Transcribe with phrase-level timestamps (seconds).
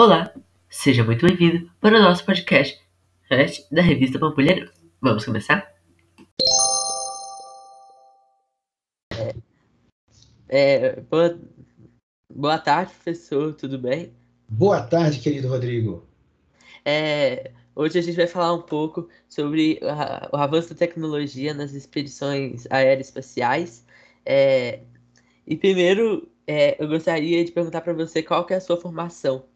[0.00, 0.32] Olá,
[0.70, 2.80] seja muito bem-vindo para o nosso podcast
[3.68, 4.70] da revista Pampulha
[5.02, 5.74] Vamos começar?
[10.48, 11.40] É, boa,
[12.32, 14.14] boa tarde, professor, tudo bem?
[14.48, 16.06] Boa tarde, querido Rodrigo.
[16.84, 19.80] É, hoje a gente vai falar um pouco sobre
[20.32, 23.84] o avanço da tecnologia nas expedições aeroespaciais.
[24.24, 24.78] É,
[25.44, 29.47] e primeiro, é, eu gostaria de perguntar para você qual que é a sua formação.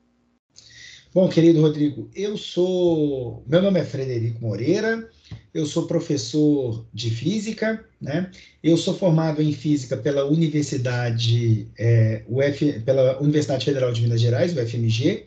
[1.14, 3.44] Bom, querido Rodrigo, eu sou.
[3.46, 5.10] Meu nome é Frederico Moreira,
[5.52, 8.30] eu sou professor de física, né?
[8.62, 14.56] Eu sou formado em física pela Universidade, é, Uf, pela Universidade Federal de Minas Gerais,
[14.56, 15.26] UFMG,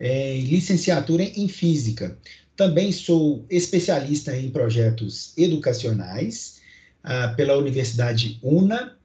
[0.00, 2.16] é, licenciatura em física.
[2.56, 6.62] Também sou especialista em projetos educacionais
[7.04, 8.96] ah, pela Universidade UNA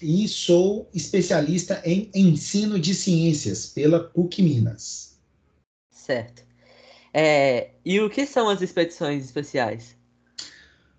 [0.00, 5.09] e sou especialista em ensino de ciências pela PUC Minas.
[6.06, 6.42] Certo.
[7.12, 9.94] É, e o que são as expedições espaciais?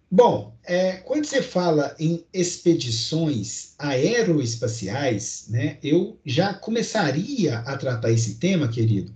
[0.09, 8.35] Bom, é, quando você fala em expedições aeroespaciais, né, eu já começaria a tratar esse
[8.35, 9.13] tema, querido,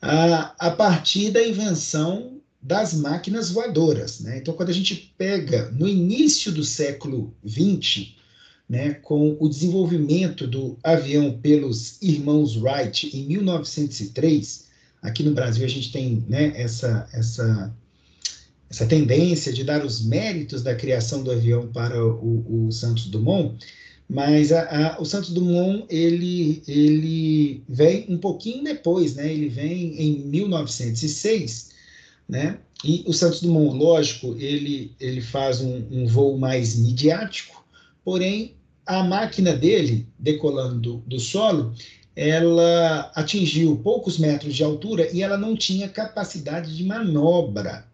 [0.00, 4.20] a, a partir da invenção das máquinas voadoras.
[4.20, 4.38] Né?
[4.38, 8.14] Então, quando a gente pega no início do século XX,
[8.68, 14.67] né, com o desenvolvimento do avião pelos irmãos Wright em 1903,
[15.02, 17.74] Aqui no Brasil a gente tem né, essa, essa,
[18.68, 23.64] essa tendência de dar os méritos da criação do avião para o, o Santos Dumont,
[24.08, 29.30] mas a, a, o Santos Dumont ele, ele vem um pouquinho depois, né?
[29.30, 31.70] Ele vem em 1906,
[32.28, 32.58] né?
[32.84, 37.64] E o Santos Dumont, lógico, ele, ele faz um, um voo mais midiático,
[38.04, 38.54] porém
[38.86, 41.74] a máquina dele, decolando do, do solo,
[42.18, 47.86] ela atingiu poucos metros de altura e ela não tinha capacidade de manobra,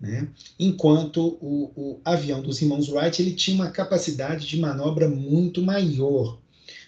[0.00, 0.28] né?
[0.58, 6.38] Enquanto o, o, avião dos irmãos Wright ele tinha uma capacidade de manobra muito maior,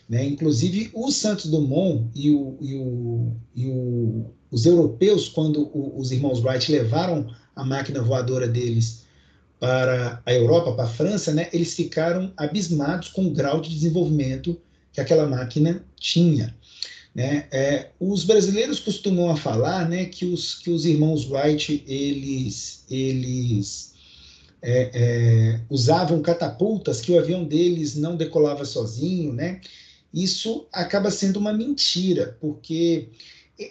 [0.08, 0.24] né?
[0.24, 6.72] Inclusive o Santos Dumont e, o, e, o, e os europeus, quando os irmãos Wright
[6.72, 9.02] levaram a máquina voadora deles
[9.60, 11.50] para a Europa, para a França, né?
[11.52, 14.58] Eles ficaram abismados com o grau de desenvolvimento
[14.90, 16.54] que aquela máquina tinha.
[17.14, 17.46] Né?
[17.50, 23.92] É, os brasileiros costumam falar né, que, os, que os irmãos Wright eles, eles
[24.62, 29.32] é, é, usavam catapultas, que o avião deles não decolava sozinho.
[29.32, 29.60] Né?
[30.12, 33.08] Isso acaba sendo uma mentira, porque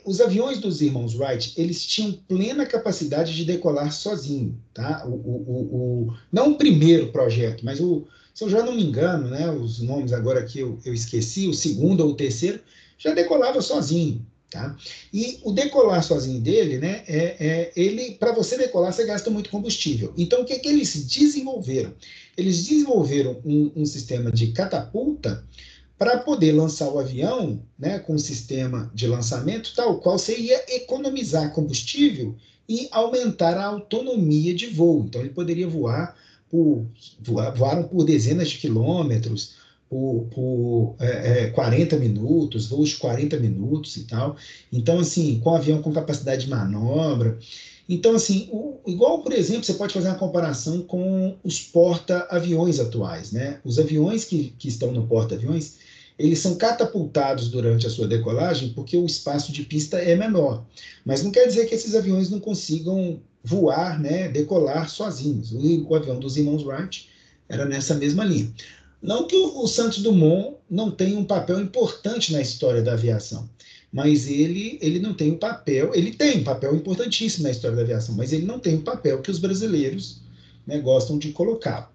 [0.06, 4.56] os aviões dos irmãos Wright eles tinham plena capacidade de decolar sozinho.
[4.72, 5.03] Tá?
[5.08, 5.62] O, o,
[6.09, 9.81] o, não o primeiro projeto, mas o, se eu já não me engano, né, os
[9.81, 12.59] nomes agora que eu, eu esqueci, o segundo ou o terceiro,
[13.01, 14.25] já decolava sozinho.
[14.50, 14.75] Tá?
[15.13, 19.50] E o decolar sozinho dele, né, é, é ele para você decolar você gasta muito
[19.50, 20.13] combustível.
[20.17, 21.94] Então o que, que eles desenvolveram?
[22.38, 25.45] Eles desenvolveram um, um sistema de catapulta
[25.97, 30.61] para poder lançar o avião, né, com um sistema de lançamento tal qual você ia
[30.75, 32.35] economizar combustível
[32.67, 35.06] e aumentar a autonomia de voo.
[35.07, 36.13] Então ele poderia voar
[36.50, 36.85] por
[37.22, 39.60] voaram por dezenas de quilômetros
[39.91, 44.38] por, por é, é, 40 minutos, voos de 40 minutos e tal.
[44.72, 47.38] Então, assim, com avião com capacidade de manobra.
[47.90, 53.34] Então, assim, o, igual, por exemplo, você pode fazer uma comparação com os porta-aviões atuais,
[53.34, 53.59] né?
[53.66, 55.75] Os aviões que, que estão no porta-aviões,
[56.18, 60.63] eles são catapultados durante a sua decolagem porque o espaço de pista é menor.
[61.03, 65.52] Mas não quer dizer que esses aviões não consigam voar, né, decolar sozinhos.
[65.52, 67.09] O, o avião dos irmãos Wright
[67.50, 68.53] era nessa mesma linha.
[69.01, 73.50] Não que o, Santos Dumont não tenha um papel importante na história da aviação,
[73.91, 77.81] mas ele, ele não tem um papel, ele tem um papel importantíssimo na história da
[77.81, 80.22] aviação, mas ele não tem o um papel que os brasileiros
[80.67, 81.91] né, gostam de colocar.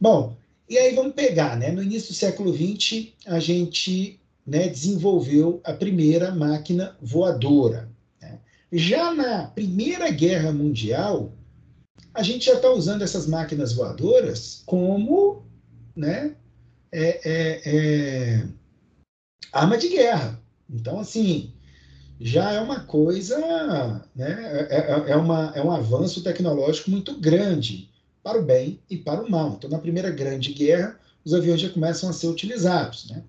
[0.00, 0.36] Bom,
[0.68, 1.70] e aí vamos pegar, né?
[1.70, 7.88] No início do século XX, a gente né, desenvolveu a primeira máquina voadora.
[8.20, 8.38] Né?
[8.72, 11.32] Já na Primeira Guerra Mundial,
[12.14, 15.45] a gente já está usando essas máquinas voadoras como
[15.96, 16.36] né,
[16.92, 18.48] é, é, é,
[19.52, 20.40] arma de guerra.
[20.68, 21.52] Então, assim,
[22.20, 23.38] já é uma coisa,
[24.14, 27.90] né, é, é, é, uma, é um avanço tecnológico muito grande
[28.22, 29.54] para o bem e para o mal.
[29.56, 33.08] Então, na Primeira Grande Guerra, os aviões já começam a ser utilizados.
[33.08, 33.22] Né?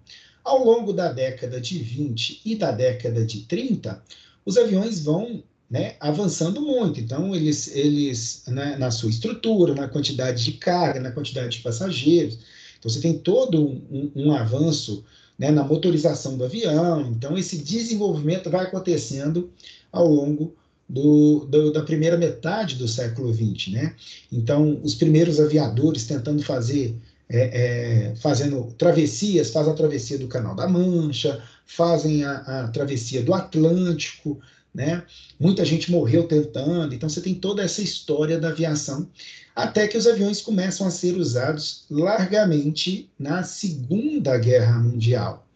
[0.43, 4.01] Ao longo da década de 20 e da década de 30,
[4.45, 6.99] os aviões vão né, avançando muito.
[6.99, 12.39] Então, eles, eles né, na sua estrutura, na quantidade de carga, na quantidade de passageiros.
[12.79, 15.03] Então, você tem todo um, um avanço
[15.37, 17.11] né, na motorização do avião.
[17.11, 19.49] Então, esse desenvolvimento vai acontecendo
[19.91, 20.55] ao longo
[20.87, 23.73] do, do, da primeira metade do século XX.
[23.73, 23.95] Né?
[24.31, 26.95] Então, os primeiros aviadores tentando fazer,
[27.29, 33.21] é, é, fazendo travessias, fazem a travessia do Canal da Mancha, fazem a, a travessia
[33.21, 34.39] do Atlântico,
[34.73, 35.03] né?
[35.39, 39.07] Muita gente morreu tentando, então você tem toda essa história da aviação,
[39.55, 45.47] até que os aviões começam a ser usados largamente na Segunda Guerra Mundial.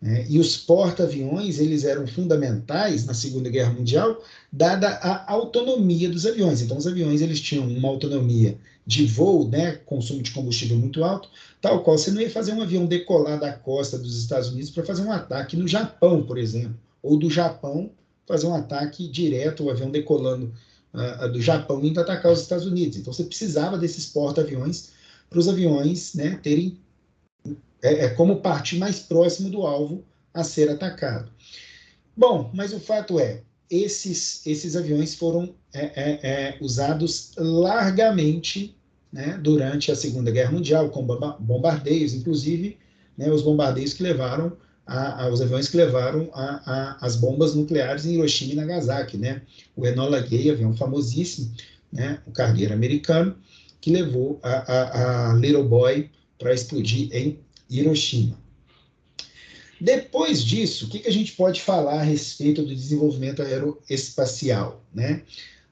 [0.00, 0.24] Né?
[0.28, 6.62] E os porta-aviões, eles eram fundamentais na Segunda Guerra Mundial, dada a autonomia dos aviões.
[6.62, 11.28] Então, os aviões, eles tinham uma autonomia de voo, né, consumo de combustível muito alto,
[11.60, 14.84] tal qual você não ia fazer um avião decolar da costa dos Estados Unidos para
[14.84, 17.90] fazer um ataque no Japão, por exemplo, ou do Japão
[18.26, 20.52] fazer um ataque direto, o avião decolando
[20.94, 22.96] uh, do Japão indo atacar os Estados Unidos.
[22.96, 24.90] Então você precisava desses porta-aviões
[25.28, 26.78] para os aviões né, terem
[27.82, 31.30] é, é, como parte mais próximo do alvo a ser atacado.
[32.16, 38.76] Bom, mas o fato é, esses, esses aviões foram é, é, é usados largamente
[39.12, 41.04] né, durante a Segunda Guerra Mundial, com
[41.40, 42.78] bombardeios, inclusive
[43.16, 44.56] né, os bombardeios que levaram
[44.90, 49.42] a, a, os aviões que levaram a, as bombas nucleares em Hiroshima e Nagasaki, né?
[49.76, 51.54] O Enola Gay, avião famosíssimo,
[51.92, 52.20] né?
[52.26, 53.36] O cargueiro americano,
[53.80, 57.38] que levou a, Little Boy para explodir em
[57.70, 58.36] Hiroshima.
[59.80, 65.22] Depois disso, o que, que a gente pode falar a respeito do desenvolvimento aeroespacial, né?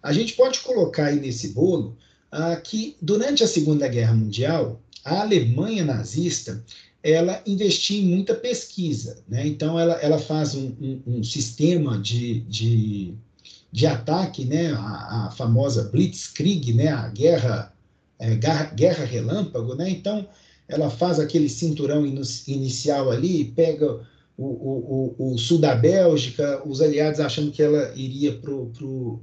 [0.00, 1.98] A gente pode colocar aí nesse bolo
[2.30, 6.64] ah, que durante a Segunda Guerra Mundial, a Alemanha nazista
[7.02, 9.18] ela investia em muita pesquisa.
[9.28, 9.46] Né?
[9.46, 13.14] Então, ela, ela faz um, um, um sistema de, de,
[13.70, 14.72] de, ataque, né?
[14.72, 16.88] a, a, famosa Blitzkrieg, né?
[16.88, 17.72] a guerra,
[18.18, 18.34] é,
[18.74, 19.74] guerra relâmpago.
[19.74, 19.90] Né?
[19.90, 20.26] Então,
[20.68, 24.00] ela faz aquele cinturão inicial ali, pega
[24.36, 28.38] o, o, o, o, sul da Bélgica, os aliados achando que ela iria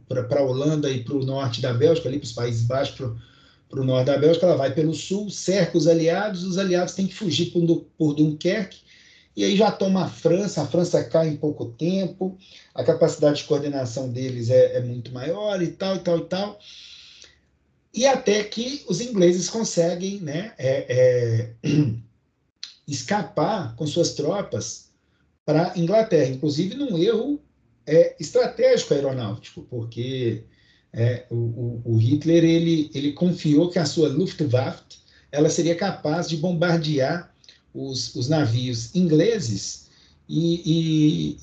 [0.07, 3.11] para a Holanda e para o norte da Bélgica, ali para os Países Baixos,
[3.69, 7.07] para o norte da Bélgica, ela vai pelo sul, cerca os aliados, os aliados têm
[7.07, 8.79] que fugir por, por Dunkerque,
[9.35, 12.37] e aí já toma a França, a França cai em pouco tempo,
[12.73, 16.59] a capacidade de coordenação deles é, é muito maior e tal, e tal, e tal.
[17.93, 21.69] E até que os ingleses conseguem né, é, é,
[22.87, 24.89] escapar com suas tropas
[25.45, 27.41] para Inglaterra, inclusive num erro
[27.85, 30.43] é, estratégico aeronáutico, porque
[30.95, 34.81] é, o, o, Hitler ele, ele confiou que a sua Luftwaffe
[35.29, 37.33] ela seria capaz de bombardear
[37.73, 39.89] os, os navios ingleses
[40.27, 40.61] e,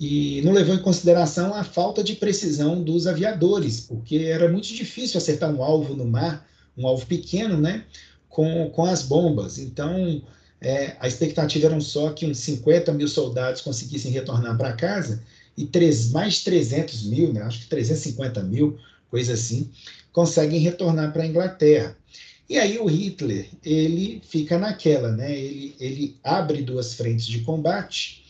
[0.00, 4.68] e, e, não levou em consideração a falta de precisão dos aviadores, porque era muito
[4.68, 7.84] difícil acertar um alvo no mar, um alvo pequeno, né,
[8.30, 9.58] com, com as bombas.
[9.58, 10.22] Então,
[10.60, 15.22] é, a expectativa era só que uns 50 mil soldados conseguissem retornar para casa
[15.56, 18.78] e três, mais 300 mil, né, acho que 350 mil,
[19.12, 19.70] coisa assim,
[20.10, 21.94] conseguem retornar para a Inglaterra.
[22.48, 25.30] E aí o Hitler, ele fica naquela, né?
[25.36, 28.24] Ele, ele abre duas frentes de combate.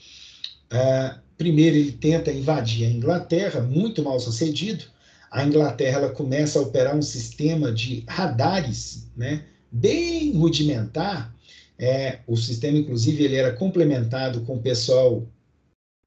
[0.73, 4.85] Uh, primeiro ele tenta invadir a Inglaterra, muito mal sucedido.
[5.31, 9.45] A Inglaterra ela começa a operar um sistema de radares, né?
[9.71, 11.33] Bem rudimentar.
[11.79, 15.27] É, o sistema, inclusive, ele era complementado com o pessoal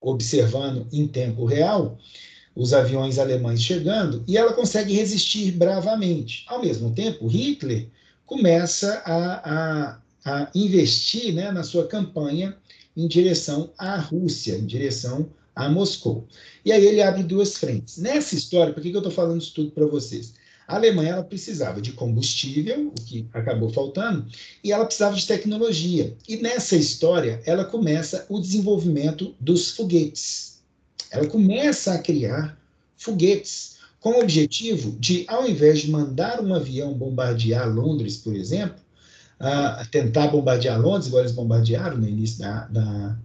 [0.02, 1.98] observando em tempo real
[2.56, 6.46] os aviões alemães chegando, e ela consegue resistir bravamente.
[6.48, 7.88] Ao mesmo tempo, Hitler
[8.26, 12.56] começa a, a, a investir né, na sua campanha
[12.96, 16.26] em direção à Rússia, em direção a Moscou.
[16.64, 17.98] E aí ele abre duas frentes.
[17.98, 20.34] Nessa história, por que, que eu estou falando isso tudo para vocês?
[20.68, 24.26] A Alemanha ela precisava de combustível, o que acabou faltando,
[24.64, 26.16] e ela precisava de tecnologia.
[26.28, 30.55] E nessa história, ela começa o desenvolvimento dos foguetes
[31.16, 32.58] ela começa a criar
[32.98, 38.78] foguetes com o objetivo de, ao invés de mandar um avião bombardear Londres, por exemplo,
[39.92, 43.18] tentar bombardear Londres, igual eles bombardearam no início da, da,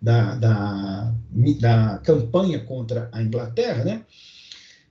[0.00, 1.14] da, da,
[1.60, 4.02] da campanha contra a Inglaterra, né?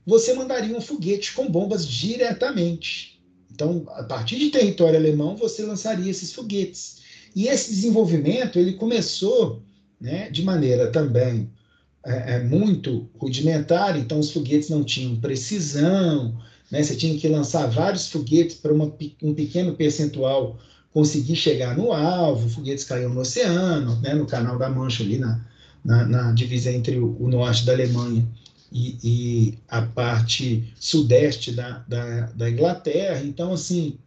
[0.06, 3.20] você mandaria um foguete com bombas diretamente.
[3.52, 6.98] Então, a partir de território alemão, você lançaria esses foguetes.
[7.36, 9.64] E esse desenvolvimento ele começou
[10.00, 11.50] né, de maneira também
[12.06, 16.40] é, é, muito rudimentar, então os foguetes não tinham precisão,
[16.72, 16.84] né?
[16.84, 20.60] você tinha que lançar vários foguetes para um pequeno percentual
[20.94, 24.14] conseguir chegar no alvo, foguetes caíam no oceano, né?
[24.14, 25.44] no canal da Mancha, ali na,
[25.84, 28.26] na, na divisa entre o, o, norte da Alemanha
[28.72, 33.24] e, e a parte sudeste da, da, da Inglaterra.
[33.24, 33.98] Então, assim,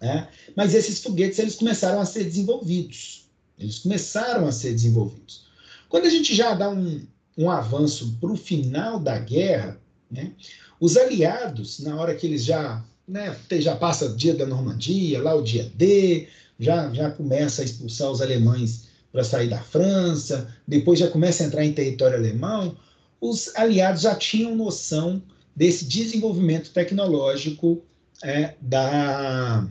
[0.00, 3.24] é, mas esses foguetes eles começaram a ser desenvolvidos.
[3.58, 5.49] Eles começaram a ser desenvolvidos.
[5.90, 7.04] Quando a gente já dá um,
[7.36, 9.78] um avanço para o final da guerra,
[10.10, 10.32] né,
[10.80, 15.34] os aliados, na hora que eles já, né, já passa o dia da Normandia, lá
[15.34, 16.28] o dia D,
[16.58, 21.46] já, já começa a expulsar os alemães para sair da França, depois já começa a
[21.46, 22.76] entrar em território alemão,
[23.20, 25.20] os aliados já tinham noção
[25.56, 27.82] desse desenvolvimento tecnológico
[28.22, 29.66] é, da,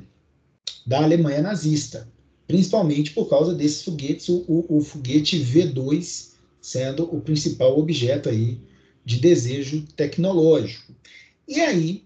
[0.85, 2.07] da Alemanha nazista,
[2.49, 8.59] principalmente por causa desses foguetes, o, o, o foguete V2 sendo o principal objeto aí
[9.05, 10.91] de desejo tecnológico.
[11.47, 12.03] E aí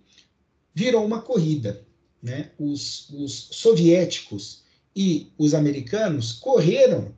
[0.75, 1.85] virou uma corrida.
[2.21, 2.51] Né?
[2.59, 7.15] Os, os soviéticos e os americanos correram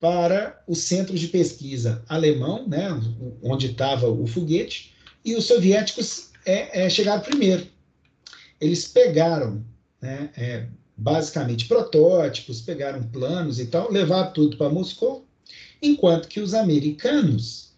[0.00, 2.88] para os centros de pesquisa alemão, né,
[3.42, 4.92] onde estava o foguete,
[5.24, 7.64] e os soviéticos é, é, chegaram primeiro.
[8.60, 9.64] Eles pegaram,
[10.02, 15.26] né, é, basicamente, protótipos, pegaram planos e tal, levaram tudo para Moscou,
[15.82, 17.72] enquanto que os americanos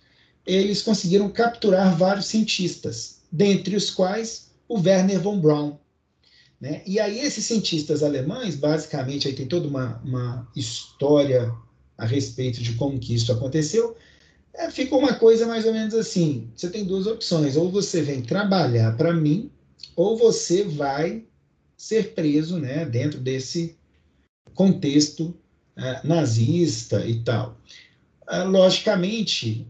[0.47, 5.77] eles conseguiram capturar vários cientistas, dentre os quais o Werner von Braun.
[6.61, 6.83] Né?
[6.87, 11.53] E aí esses cientistas alemães, basicamente, aí tem toda uma, uma história
[11.99, 13.97] a respeito de como que isso aconteceu,
[14.55, 18.23] é, fica uma coisa mais ou menos assim: você tem duas opções, ou você vem
[18.23, 19.51] trabalhar para mim,
[19.95, 21.25] ou você vai
[21.77, 23.77] ser preso, né, dentro desse
[24.55, 25.37] contexto
[25.77, 27.61] uh, nazista e tal.
[28.29, 29.67] Uh, logicamente,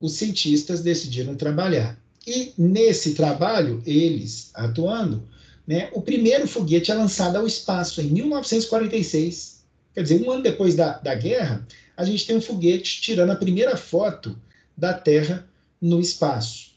[0.00, 1.98] os cientistas decidiram trabalhar.
[2.26, 5.28] E nesse trabalho, eles atuando,
[5.66, 9.52] né, o primeiro foguete é lançado ao espaço em 1946
[9.94, 13.36] Quer dizer, um ano depois da, da guerra, a gente tem um foguete tirando a
[13.36, 14.40] primeira foto
[14.76, 15.46] da Terra
[15.80, 16.72] no espaço.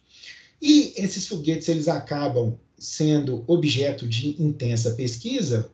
[0.61, 5.69] E esses foguetes eles acabam sendo objeto de intensa pesquisa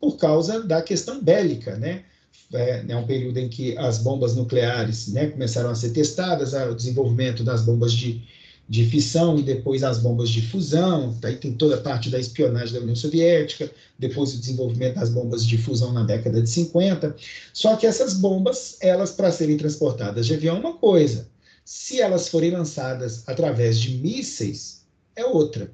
[0.00, 2.04] por causa da questão bélica, né?
[2.52, 6.74] É, é um período em que as bombas nucleares né, começaram a ser testadas, o
[6.74, 8.22] desenvolvimento das bombas de,
[8.68, 12.74] de fissão e depois as bombas de fusão, daí tem toda a parte da espionagem
[12.74, 17.14] da União Soviética, depois o desenvolvimento das bombas de fusão na década de 50.
[17.52, 21.28] Só que essas bombas, elas para serem transportadas de avião é uma coisa,
[21.64, 24.80] se elas forem lançadas através de mísseis
[25.14, 25.70] é outra.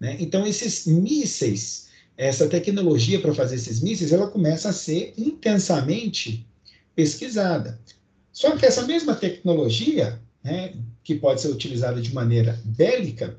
[0.00, 0.16] Né?
[0.20, 6.46] Então esses mísseis, essa tecnologia para fazer esses mísseis, ela começa a ser intensamente
[6.94, 7.78] pesquisada.
[8.32, 13.36] Só que essa mesma tecnologia, né, que pode ser utilizada de maneira bélica,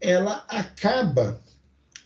[0.00, 1.42] ela acaba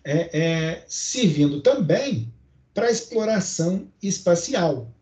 [0.04, 2.32] é, é, servindo também
[2.74, 4.92] para exploração espacial.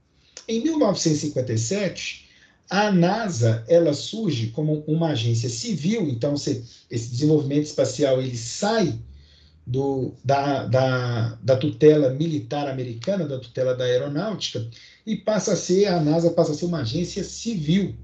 [0.49, 2.30] Em 1957,
[2.71, 8.97] a NASA ela surge como uma agência civil, então esse desenvolvimento espacial ele sai
[9.67, 14.65] do, da, da, da, tutela militar americana, da tutela da aeronáutica,
[15.05, 17.97] e passa a ser, a NASA passa a ser uma agência civil.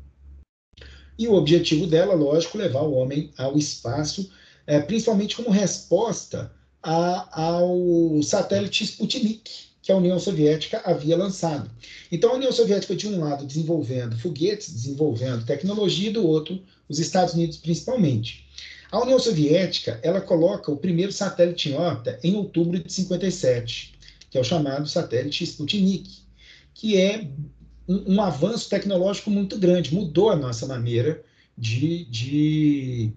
[1.17, 4.31] E o objetivo dela, lógico, levar o homem ao espaço,
[4.67, 11.71] é, principalmente como resposta a, ao satélite Sputnik, que a União Soviética havia lançado.
[12.11, 16.99] Então, a União Soviética, de um lado, desenvolvendo foguetes, desenvolvendo tecnologia, e do outro, os
[16.99, 18.49] Estados Unidos principalmente.
[18.91, 23.95] A União Soviética, ela coloca o primeiro satélite em órbita em outubro de 57,
[24.29, 26.11] que é o chamado satélite Sputnik,
[26.75, 27.29] que é
[27.87, 31.23] um, um, avanço tecnológico muito grande, mudou a nossa maneira
[31.57, 33.13] de, de,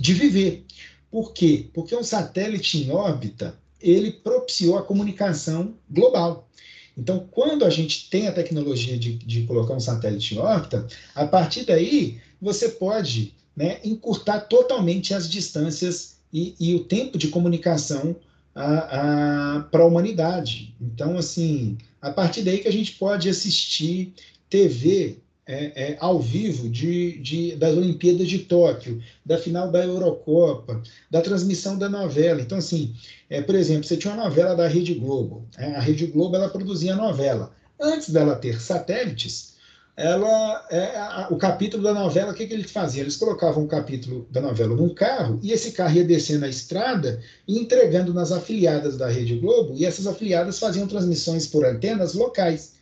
[0.00, 0.64] de viver.
[1.10, 1.68] Por quê?
[1.74, 3.58] Porque um satélite em órbita,
[3.90, 6.48] ele propiciou a comunicação global.
[6.96, 11.26] Então, quando a gente tem a tecnologia de, de colocar um satélite em órbita, a
[11.26, 18.16] partir daí você pode né, encurtar totalmente as distâncias e, e o tempo de comunicação
[18.54, 20.74] para a humanidade.
[20.80, 24.14] Então, assim, a partir daí que a gente pode assistir
[24.48, 30.82] TV é, é, ao vivo de, de, das Olimpíadas de Tóquio, da final da Eurocopa,
[31.08, 32.40] da transmissão da novela.
[32.40, 32.94] Então, assim,
[33.30, 35.46] é, por exemplo, você tinha uma novela da Rede Globo.
[35.56, 37.54] É, a Rede Globo ela produzia novela.
[37.80, 39.54] Antes dela ter satélites,
[39.96, 43.04] ela é, a, o capítulo da novela, o que, que eles faziam?
[43.04, 47.22] Eles colocavam o capítulo da novela num carro e esse carro ia descendo a estrada
[47.46, 52.74] e entregando nas afiliadas da Rede Globo, e essas afiliadas faziam transmissões por antenas locais.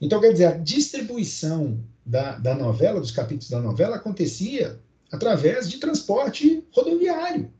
[0.00, 4.78] Então, quer dizer, a distribuição da, da novela, dos capítulos da novela, acontecia
[5.10, 7.52] através de transporte rodoviário.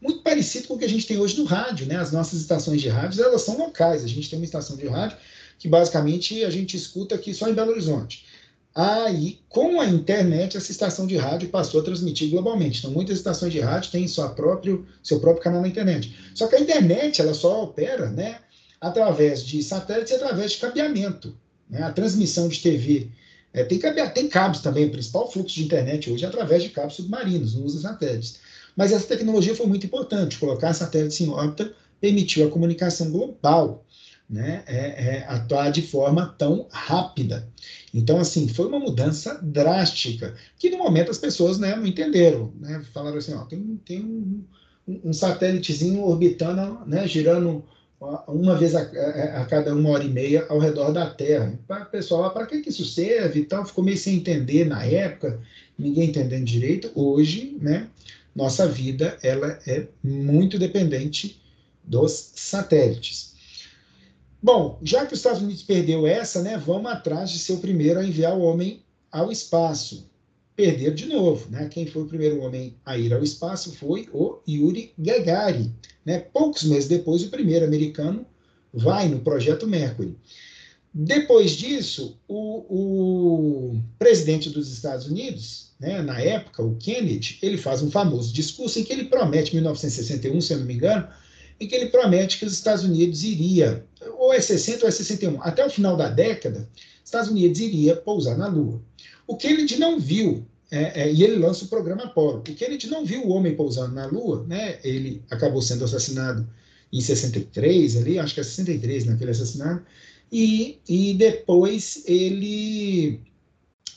[0.00, 1.96] Muito parecido com o que a gente tem hoje no rádio, né?
[1.96, 4.02] As nossas estações de rádio, elas são locais.
[4.02, 5.18] A gente tem uma estação de rádio
[5.58, 8.24] que basicamente a gente escuta aqui só em Belo Horizonte.
[8.74, 12.78] Aí, com a internet, essa estação de rádio passou a transmitir globalmente.
[12.78, 16.16] Então, muitas estações de rádio têm sua próprio, seu próprio canal na internet.
[16.34, 18.38] Só que a internet ela só opera né,
[18.80, 21.36] através de satélites e através de cabeamento.
[21.68, 21.82] Né?
[21.82, 23.10] A transmissão de TV
[23.52, 26.94] é, tem, tem cabos também, o principal fluxo de internet hoje é através de cabos
[26.94, 28.38] submarinos, não usa satélites.
[28.76, 33.84] Mas essa tecnologia foi muito importante, colocar satélites em órbita permitiu a comunicação global,
[34.28, 37.48] né, é, é, atuar de forma tão rápida.
[37.92, 42.82] Então, assim, foi uma mudança drástica, que no momento as pessoas né, não entenderam, né,
[42.94, 44.44] falaram assim, ó, tem, tem um,
[45.04, 47.64] um satélitezinho orbitando, né, girando
[48.26, 51.52] uma vez a, a, cada uma hora e meia ao redor da Terra.
[51.68, 55.38] Para pessoal, para que, que isso serve e tal, ficou meio sem entender na época,
[55.78, 56.90] ninguém entendendo direito.
[56.94, 57.88] Hoje, né,
[58.34, 61.40] nossa vida ela é muito dependente
[61.84, 63.34] dos satélites.
[64.42, 68.00] Bom, já que os Estados Unidos perdeu essa, né, vamos atrás de ser o primeiro
[68.00, 70.08] a enviar o homem ao espaço.
[70.56, 71.68] Perder de novo, né?
[71.70, 76.18] Quem foi o primeiro homem a ir ao espaço foi o Yuri Gagarin, né?
[76.18, 78.26] Poucos meses depois, o primeiro americano
[78.72, 80.16] vai no projeto Mercury.
[80.92, 87.80] Depois disso, o, o, presidente dos Estados Unidos, né, na época, o Kennedy, ele faz
[87.80, 91.06] um famoso discurso em que ele promete, em 1961, se eu não me engano,
[91.60, 93.84] em que ele promete que os Estados Unidos iria,
[94.18, 96.68] ou é 60 ou é 61, até o final da década,
[97.04, 98.82] Estados Unidos iria pousar na Lua.
[99.26, 102.38] O Kennedy não viu, é, é, e ele lança o programa Apollo.
[102.38, 104.78] O Kennedy não viu o homem pousando na Lua, né?
[104.84, 106.48] Ele acabou sendo assassinado
[106.92, 109.84] em 63, ali, acho que é 63 naquele assassinato,
[110.30, 113.20] e, e depois ele,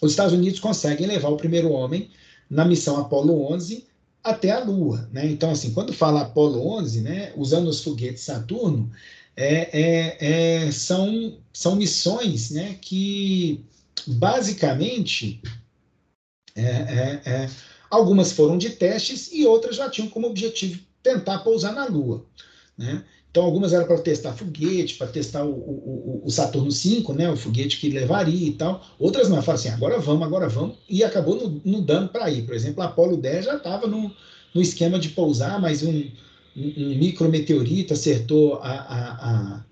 [0.02, 2.10] os Estados Unidos conseguem levar o primeiro homem
[2.50, 3.86] na missão Apollo 11
[4.24, 5.26] até a Lua, né?
[5.28, 8.90] Então, assim, quando fala Apolo 11, né, usando os foguetes Saturno,
[9.36, 10.18] é, é,
[10.66, 13.64] é, são, são missões, né, que
[14.08, 15.42] basicamente
[16.56, 17.50] é, é, é,
[17.90, 22.26] algumas foram de testes e outras já tinham como objetivo tentar pousar na Lua,
[22.78, 23.04] né?
[23.34, 27.36] Então, algumas eram para testar foguete, para testar o, o, o, Saturno V, né, o
[27.36, 28.86] foguete que levaria e tal.
[29.00, 32.44] Outras não, falaram assim, agora vamos, agora vamos, e acabou não, dando para ir.
[32.44, 34.12] Por exemplo, a Apolo 10 já estava no,
[34.54, 36.12] no esquema de pousar, mas um,
[36.56, 39.66] um, um micrometeorito acertou a, a, a,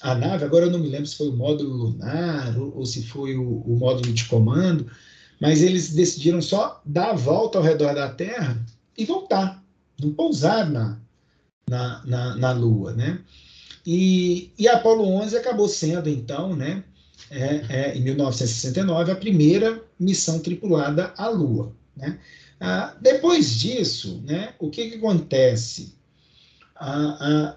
[0.00, 0.44] a, nave.
[0.44, 3.62] Agora eu não me lembro se foi o módulo lunar ou, ou se foi o,
[3.66, 4.88] o módulo de comando,
[5.40, 8.60] mas eles decidiram só dar a volta ao redor da Terra
[8.96, 9.62] e voltar,
[10.00, 10.98] não pousar na,
[11.68, 13.20] na, na, na Lua, né?
[13.86, 16.84] E, e a Apollo 11 acabou sendo, então, né,
[17.30, 21.72] é, é, em 1969, a primeira missão tripulada à Lua.
[21.96, 22.18] Né?
[22.60, 25.94] Ah, depois disso, né, o que, que acontece?
[26.76, 27.56] A, a,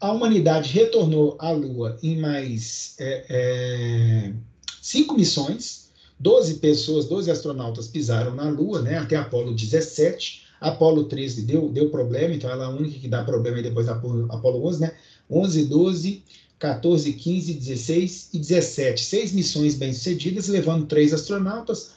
[0.00, 4.32] a, humanidade retornou à Lua em mais é, é
[4.82, 5.89] cinco missões,
[6.20, 10.46] 12 pessoas, 12 astronautas pisaram na Lua, né, até Apolo 17.
[10.60, 13.92] Apolo 13 deu, deu problema, então ela é a única que dá problema depois da
[13.92, 14.94] Apolo, Apolo 11, né?
[15.30, 16.22] 11, 12,
[16.58, 19.02] 14, 15, 16 e 17.
[19.02, 21.92] Seis missões bem-sucedidas, levando três astronautas,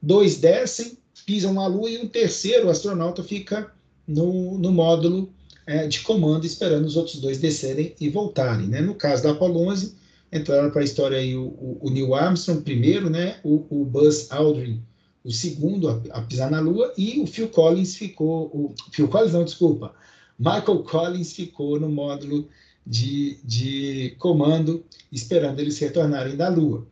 [0.00, 3.70] dois descem, pisam na Lua e um terceiro astronauta fica
[4.08, 5.30] no, no módulo
[5.66, 8.68] é, de comando, esperando os outros dois descerem e voltarem.
[8.68, 8.80] Né?
[8.80, 9.94] No caso da Apolo 11,
[10.36, 13.38] entraram para a história aí o, o, o, Neil Armstrong primeiro, né?
[13.42, 14.82] o, o Buzz Aldrin
[15.26, 19.32] o segundo a, a, pisar na Lua, e o Phil Collins ficou, o Phil Collins
[19.32, 19.92] não, desculpa,
[20.38, 22.48] Michael Collins ficou no módulo
[22.86, 26.86] de, de comando, esperando eles retornarem da Lua.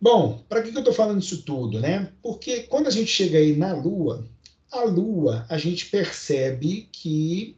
[0.00, 2.10] Bom, para que, que eu estou falando isso tudo, né?
[2.22, 4.26] Porque quando a gente chega aí na Lua,
[4.72, 7.56] a Lua, a gente percebe que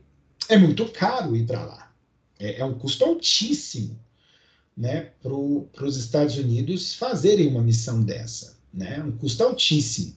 [0.49, 1.93] é muito caro ir para lá.
[2.41, 3.97] É, é, um custo altíssimo,
[4.77, 5.35] né, para
[5.85, 9.03] os Estados Unidos fazerem uma missão dessa né?
[9.05, 10.15] um custo altíssimo.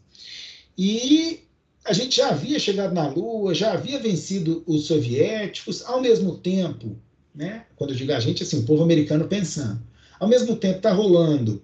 [0.78, 1.42] E
[1.86, 6.98] a gente já havia chegado na Lua, já havia vencido os soviéticos, ao mesmo tempo,
[7.34, 7.66] né?
[7.76, 9.82] quando eu digo a gente, assim, o povo americano pensando,
[10.20, 11.62] ao mesmo tempo está rolando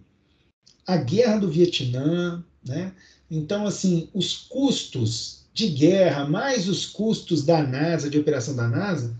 [0.85, 2.93] a guerra do Vietnã, né?
[3.29, 9.15] então, assim, os custos de guerra, mais os custos da NASA, de operação da NASA,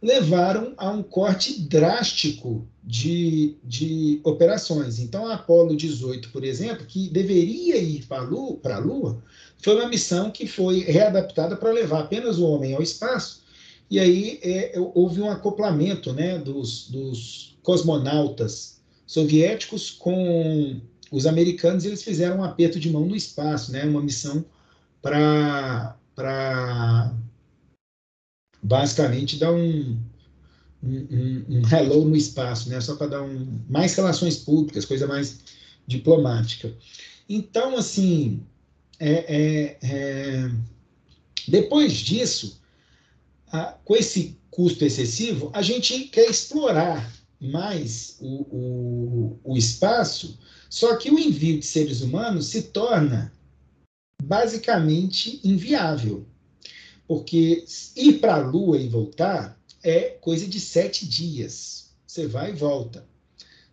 [0.00, 4.98] levaram a um corte drástico de, de operações.
[4.98, 9.22] Então, a Apollo 18, por exemplo, que deveria ir para a Lua,
[9.58, 13.42] foi uma missão que foi readaptada para levar apenas o homem ao espaço,
[13.90, 20.80] e aí é, houve um acoplamento né, dos, dos cosmonautas soviéticos com
[21.10, 24.44] os americanos, eles fizeram um aperto de mão no espaço, né, uma missão
[25.00, 25.96] para
[28.62, 29.98] basicamente dar um,
[30.82, 32.80] um, um, hello no espaço, né?
[32.80, 35.40] só para dar um, mais relações públicas, coisa mais
[35.86, 36.72] diplomática.
[37.28, 38.42] Então, assim,
[38.98, 40.50] é, é, é,
[41.46, 42.60] depois disso,
[43.52, 50.96] a, com esse custo excessivo, a gente quer explorar mais o, o, o espaço, só
[50.96, 53.32] que o envio de seres humanos se torna
[54.22, 56.26] basicamente inviável.
[57.08, 57.64] Porque
[57.96, 61.90] ir para a Lua e voltar é coisa de sete dias.
[62.06, 63.04] Você vai e volta.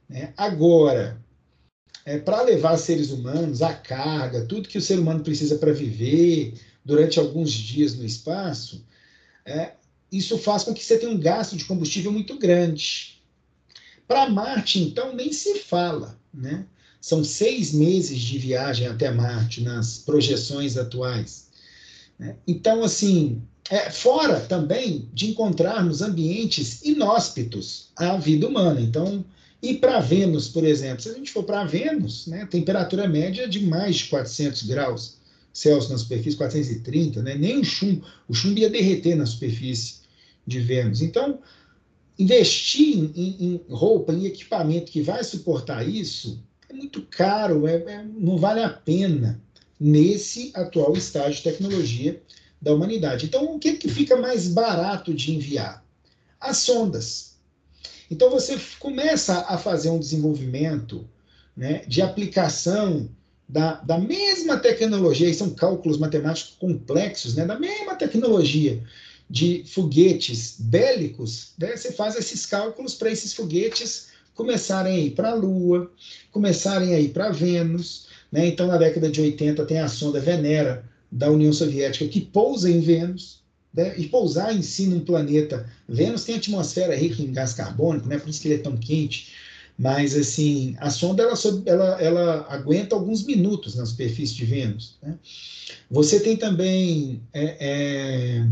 [0.09, 0.33] Né?
[0.37, 1.21] Agora,
[2.05, 6.53] é, para levar seres humanos, a carga, tudo que o ser humano precisa para viver
[6.83, 8.85] durante alguns dias no espaço,
[9.45, 9.73] é,
[10.11, 13.21] isso faz com que você tenha um gasto de combustível muito grande.
[14.07, 16.17] Para Marte, então, nem se fala.
[16.33, 16.65] Né?
[17.01, 21.44] São seis meses de viagem até Marte nas projeções atuais.
[22.17, 22.36] Né?
[22.47, 28.80] Então, assim, é, fora também de encontrarmos ambientes inóspitos à vida humana.
[28.80, 29.25] Então,
[29.62, 33.65] ir para Vênus, por exemplo, se a gente for para Vênus, né, temperatura média de
[33.65, 35.17] mais de 400 graus
[35.54, 39.95] Celsius na superfície, 430, né, nem o chumbo, o chumbo ia derreter na superfície
[40.45, 41.01] de Vênus.
[41.01, 41.39] Então,
[42.19, 48.04] investir em, em roupa, em equipamento que vai suportar isso, é muito caro, é, é,
[48.04, 49.41] não vale a pena
[49.79, 52.21] nesse atual estágio de tecnologia
[52.61, 53.25] da humanidade.
[53.25, 55.83] Então, o que, que fica mais barato de enviar?
[56.39, 57.35] As sondas.
[58.09, 61.07] Então, você começa a fazer um desenvolvimento
[61.55, 63.09] né, de aplicação
[63.47, 68.81] da, da mesma tecnologia, e são cálculos matemáticos complexos, né, da mesma tecnologia
[69.29, 75.31] de foguetes bélicos, né, você faz esses cálculos para esses foguetes começarem a ir para
[75.31, 75.91] a Lua,
[76.31, 78.07] começarem a ir para Vênus.
[78.31, 78.47] Né?
[78.47, 82.81] Então, na década de 80, tem a sonda Venera, da União Soviética que pousa em
[82.81, 83.39] Vênus,
[83.73, 83.93] né?
[83.97, 85.69] e pousar em si num planeta.
[85.88, 88.17] Vênus tem atmosfera rica em gás carbônico, né?
[88.17, 89.31] por isso que ele é tão quente.
[89.77, 91.33] Mas, assim, a sonda ela,
[91.65, 94.97] ela, ela aguenta alguns minutos na superfície de Vênus.
[95.01, 95.17] Né?
[95.91, 98.47] Você tem também é, é,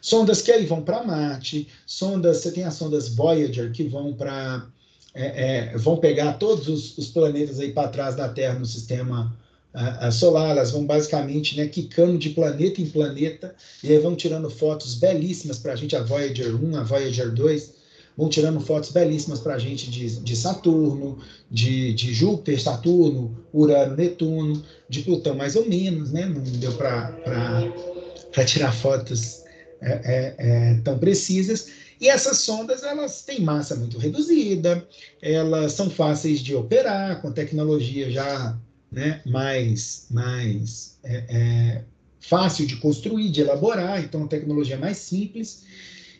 [0.00, 4.66] sondas que aí vão para Marte, sondas, você tem as sondas Voyager que vão para
[5.14, 9.36] é, é, vão pegar todos os, os planetas aí para trás da Terra no sistema
[9.74, 14.48] a, solar, elas vão basicamente né, quicando de planeta em planeta, e aí vão tirando
[14.48, 17.74] fotos belíssimas para a gente, a Voyager 1, a Voyager 2,
[18.16, 21.18] vão tirando fotos belíssimas para a gente de, de Saturno,
[21.50, 26.24] de, de Júpiter, Saturno, Urano, Netuno, de Plutão mais ou menos, né?
[26.24, 29.42] Não deu para tirar fotos
[29.80, 31.66] é, é, é, tão precisas.
[32.00, 34.86] E essas sondas elas têm massa muito reduzida,
[35.22, 38.58] elas são fáceis de operar, com tecnologia já
[38.90, 41.84] né, mais, mais é, é,
[42.20, 45.64] fácil de construir, de elaborar, então tecnologia é mais simples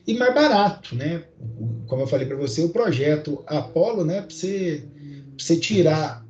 [0.06, 1.24] e mais barato, né?
[1.86, 4.84] Como eu falei para você, o projeto Apollo, né, para você,
[5.38, 6.24] você tirar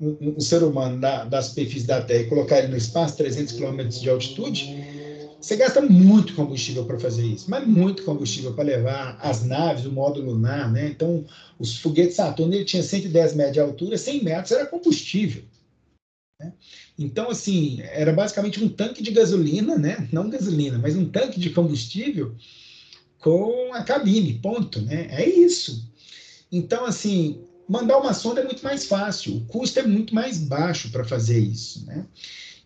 [0.00, 3.88] o ser humano da, da superfície da Terra e colocar ele no espaço, 300 km
[3.88, 4.95] de altitude,
[5.46, 9.92] você gasta muito combustível para fazer isso, mas muito combustível para levar as naves, o
[9.92, 10.88] módulo lunar, né?
[10.88, 11.24] Então,
[11.56, 15.44] os foguetes Saturno, ele tinha 110 metros de altura, 100 metros era combustível.
[16.40, 16.52] Né?
[16.98, 20.08] Então, assim, era basicamente um tanque de gasolina, né?
[20.10, 22.34] Não gasolina, mas um tanque de combustível
[23.20, 25.06] com a cabine, ponto, né?
[25.12, 25.88] É isso.
[26.50, 30.90] Então, assim, mandar uma sonda é muito mais fácil, o custo é muito mais baixo
[30.90, 32.04] para fazer isso, né?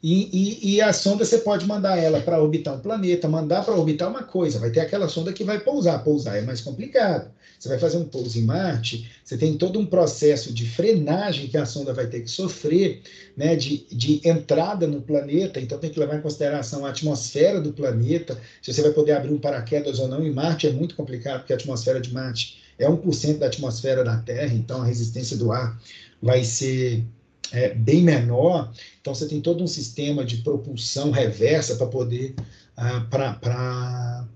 [0.02, 3.74] E, e, e, a sonda você pode mandar ela para orbitar um planeta, mandar para
[3.74, 4.58] orbitar uma coisa.
[4.58, 6.02] Vai ter aquela sonda que vai pousar.
[6.02, 7.30] Pousar é mais complicado.
[7.58, 11.58] Você vai fazer um pouso em Marte, você tem todo um processo de frenagem que
[11.58, 13.02] a sonda vai ter que sofrer,
[13.36, 15.60] né, de, de entrada no planeta.
[15.60, 19.34] Então tem que levar em consideração a atmosfera do planeta, se você vai poder abrir
[19.34, 20.24] um paraquedas ou não.
[20.24, 24.16] Em Marte é muito complicado, porque a atmosfera de Marte é 1% da atmosfera da
[24.16, 25.78] Terra, então a resistência do ar
[26.22, 27.04] vai ser
[27.52, 32.34] é, bem menor, então você tem todo um sistema de propulsão reversa para poder
[32.76, 34.26] ah, para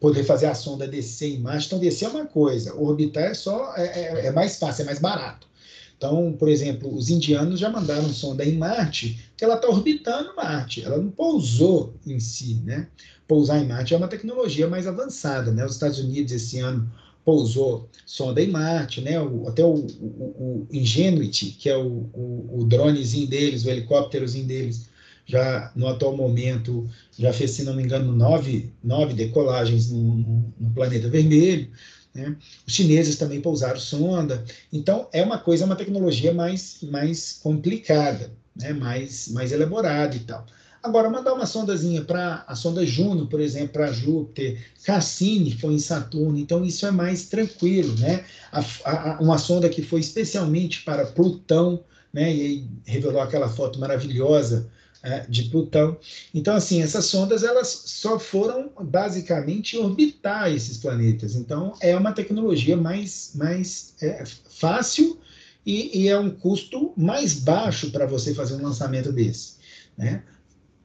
[0.00, 1.66] poder fazer a sonda descer em Marte.
[1.66, 4.98] Então, descer é uma coisa, orbitar é só é, é, é, mais fácil, é mais
[4.98, 5.46] barato.
[5.96, 10.84] Então, por exemplo, os indianos já mandaram sonda em Marte, que ela está orbitando Marte,
[10.84, 12.88] ela não pousou em si, né?
[13.28, 15.64] Pousar em Marte é uma tecnologia mais avançada, né?
[15.64, 16.92] Os Estados Unidos esse ano
[17.24, 19.20] pousou sonda em Marte, né?
[19.20, 22.10] O, até o, o, o, Ingenuity, que é o,
[22.52, 24.88] o, dronezinho deles, o helicópterozinho deles,
[25.24, 30.70] já no atual momento já fez, se não me engano, nove, nove decolagens no, no,
[30.74, 31.70] planeta vermelho.
[32.14, 32.36] Né?
[32.66, 34.44] Os chineses também pousaram sonda.
[34.72, 38.72] Então, é uma coisa, uma tecnologia mais, mais complicada, né?
[38.72, 40.44] mais, mais elaborada e tal.
[40.82, 45.78] Agora, mandar uma sondazinha para a sonda Juno, por exemplo, para Júpiter, Cassini foi em
[45.78, 48.24] Saturno, então isso é mais tranquilo, né?
[48.50, 52.34] A, a, uma sonda que foi especialmente para Plutão, né?
[52.34, 54.68] E aí revelou aquela foto maravilhosa
[55.04, 55.96] é, de Plutão.
[56.34, 61.34] Então, assim, essas sondas elas só foram basicamente orbitar esses planetas.
[61.36, 65.18] Então, é uma tecnologia mais, mais é, fácil
[65.64, 69.54] e, e, é um custo mais baixo para você fazer um lançamento desse.
[69.96, 70.22] Né?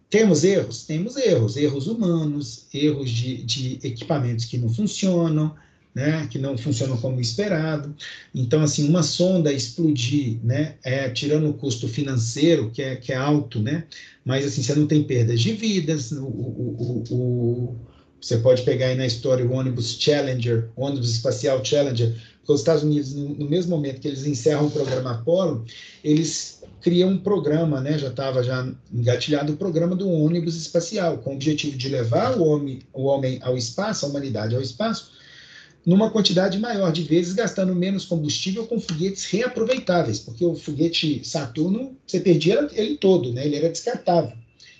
[0.09, 0.85] Temos erros?
[0.85, 5.53] Temos erros, erros humanos, erros de, de equipamentos que não funcionam,
[5.93, 7.93] né, que não funcionam como esperado.
[8.33, 13.15] Então, assim, uma sonda explodir, né, é, tirando o custo financeiro, que é, que é
[13.15, 13.85] alto, né,
[14.23, 17.75] mas, assim, você não tem perdas de vidas, o, o, o, o
[18.19, 22.15] você pode pegar aí na história o ônibus Challenger, ônibus espacial Challenger,
[22.53, 25.65] os Estados Unidos, no, mesmo momento que eles encerram o programa Apollo,
[26.03, 31.31] eles criam um programa, né, já estava já engatilhado o programa do ônibus espacial, com
[31.31, 35.11] o objetivo de levar o homem, o homem ao espaço, a humanidade ao espaço,
[35.85, 41.97] numa quantidade maior de vezes, gastando menos combustível com foguetes reaproveitáveis, porque o foguete Saturno,
[42.05, 43.45] você perdia ele todo, né?
[43.45, 44.37] ele era descartável,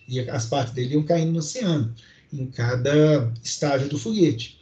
[0.08, 1.94] e as partes dele iam caindo no oceano,
[2.32, 4.58] em cada estágio do foguete.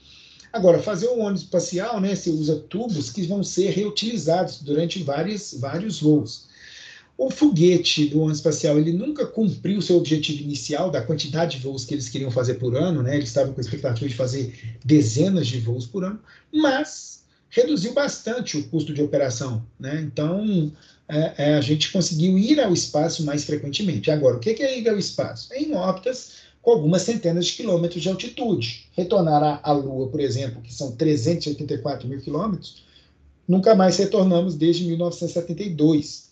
[0.55, 5.53] Agora, fazer um ônibus espacial, né, você usa tubos que vão ser reutilizados durante vários,
[5.59, 6.45] vários voos.
[7.17, 11.83] O foguete do ano espacial ele nunca cumpriu seu objetivo inicial da quantidade de voos
[11.83, 13.17] que eles queriam fazer por ano, né?
[13.17, 16.21] Eles estavam com a expectativa de fazer dezenas de voos por ano,
[16.53, 19.99] mas reduziu bastante o custo de operação, né?
[20.01, 20.71] Então
[21.09, 24.09] é, é, a gente conseguiu ir ao espaço mais frequentemente.
[24.09, 25.51] Agora, o que é ir ao espaço?
[25.51, 28.87] É em órbitas com algumas centenas de quilômetros de altitude.
[28.93, 32.83] Retornar à, Lua, por exemplo, que são 384 mil quilômetros,
[33.47, 36.31] nunca mais retornamos desde 1972.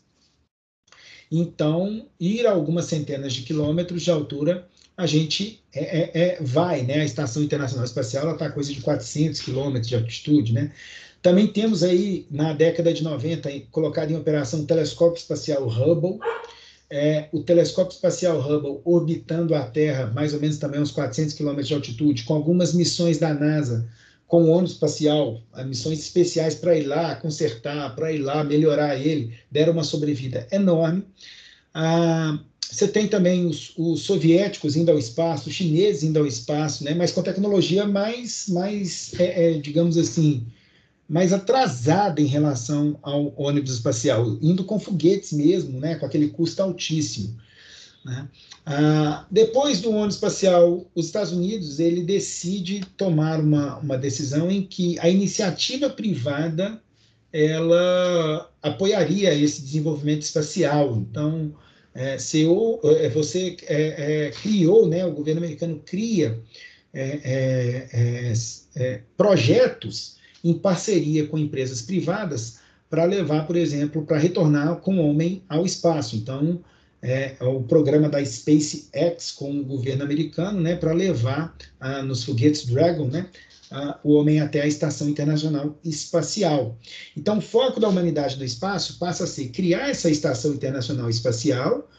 [1.32, 4.68] Então, ir a algumas centenas de quilômetros de altura,
[4.98, 7.02] a gente é, é, é vai, né?
[7.02, 10.72] A Estação Internacional Espacial está coisa de 400 quilômetros de altitude, né?
[11.22, 16.20] Também temos aí, na década de 90, colocado em operação o telescópio espacial Hubble,
[16.94, 21.68] é, o telescópio espacial Hubble orbitando a Terra, mais ou menos também uns 400 quilômetros
[21.68, 23.90] de altitude, com algumas missões da NASA,
[24.28, 29.34] com o ônibus espacial, missões especiais para ir lá consertar, para ir lá melhorar ele,
[29.50, 31.04] deram uma sobrevida enorme.
[31.74, 36.84] Ah, você tem também os, os, soviéticos indo ao espaço, os chineses indo ao espaço,
[36.84, 36.94] né?
[36.94, 40.46] mas com tecnologia mais, mais é, é, digamos assim,
[41.08, 45.96] mais atrasada em relação ao ônibus espacial, indo com foguetes mesmo, né?
[45.96, 47.38] com aquele custo altíssimo.
[48.06, 48.28] Né?
[48.66, 54.62] Ah, depois do ônibus espacial, os Estados Unidos ele decide tomar uma, uma decisão em
[54.62, 56.82] que a iniciativa privada
[57.32, 60.96] ela apoiaria esse desenvolvimento espacial.
[60.96, 61.54] Então,
[61.94, 66.40] é, se eu, é, você é, é, criou, né, o governo americano cria
[66.94, 68.34] é,
[68.76, 75.10] é, projetos em parceria com empresas privadas para levar, por exemplo, para retornar com o
[75.10, 76.16] homem ao espaço.
[76.16, 76.62] Então,
[77.02, 82.66] é, o programa da SpaceX com o governo americano, né, para levar ah, nos foguetes
[82.66, 83.28] Dragon, né,
[83.72, 86.78] ah, o homem até a Estação Internacional Espacial.
[87.18, 91.90] Então, o foco da humanidade do espaço passa a ser criar essa Estação Internacional Espacial,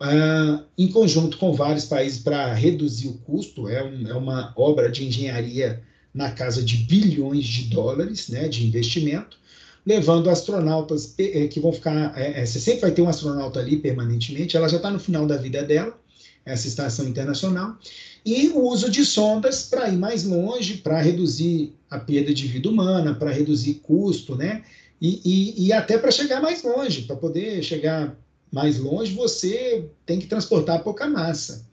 [0.00, 4.90] ah, em conjunto com vários países para reduzir o custo, é, um, é uma obra
[4.90, 5.82] de engenharia
[6.14, 9.36] na casa de bilhões de dólares né, de investimento,
[9.84, 12.16] levando astronautas eh, que vão ficar.
[12.16, 15.36] É, você sempre vai ter um astronauta ali permanentemente, ela já está no final da
[15.36, 15.98] vida dela,
[16.46, 17.76] essa estação internacional,
[18.24, 22.68] e o uso de sondas para ir mais longe, para reduzir a perda de vida
[22.68, 24.62] humana, para reduzir custo, né?
[25.00, 28.16] E, e, e até para chegar mais longe, para poder chegar
[28.50, 31.66] mais longe, você tem que transportar pouca massa.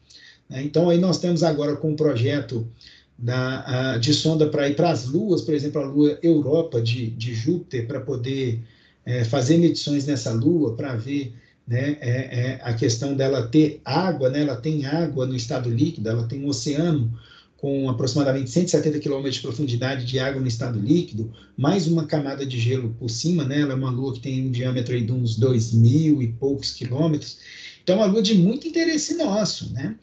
[0.49, 0.63] Né?
[0.63, 2.67] Então, aí nós temos agora com o projeto
[3.21, 7.35] da, de sonda para ir para as luas, por exemplo, a lua Europa de, de
[7.35, 8.59] Júpiter, para poder
[9.05, 11.33] é, fazer medições nessa lua, para ver
[11.67, 16.09] né, é, é, a questão dela ter água, né, ela tem água no estado líquido,
[16.09, 17.15] ela tem um oceano
[17.57, 22.59] com aproximadamente 170 quilômetros de profundidade de água no estado líquido, mais uma camada de
[22.59, 25.73] gelo por cima, né, ela é uma lua que tem um diâmetro de uns 2
[25.73, 27.37] mil e poucos quilômetros,
[27.83, 29.95] então é uma lua de muito interesse nosso, né,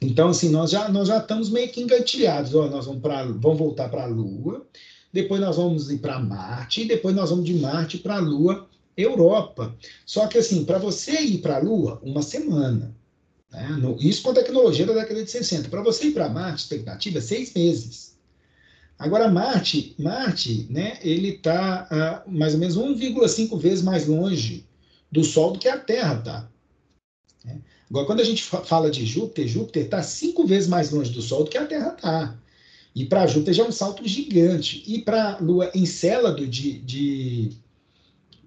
[0.00, 2.54] então, assim, nós já, nós já estamos meio que engatilhados.
[2.54, 4.66] Ó, nós vamos, pra, vamos voltar para a Lua,
[5.12, 8.66] depois nós vamos ir para Marte, e depois nós vamos de Marte para a Lua,
[8.96, 9.74] Europa.
[10.06, 12.94] Só que, assim, para você ir para a Lua, uma semana.
[13.50, 13.68] Né?
[13.80, 15.68] No, isso com a tecnologia da década de 60.
[15.68, 18.16] Para você ir para Marte, expectativa é seis meses.
[18.98, 24.66] Agora, Marte, Marte né, ele está uh, mais ou menos 1,5 vezes mais longe
[25.10, 26.50] do Sol do que a Terra está.
[27.90, 31.42] Agora, quando a gente fala de Júpiter, Júpiter está cinco vezes mais longe do Sol
[31.42, 32.38] do que a Terra está.
[32.94, 34.84] E para Júpiter já é um salto gigante.
[34.86, 37.50] E para a Lua Encélado de, de,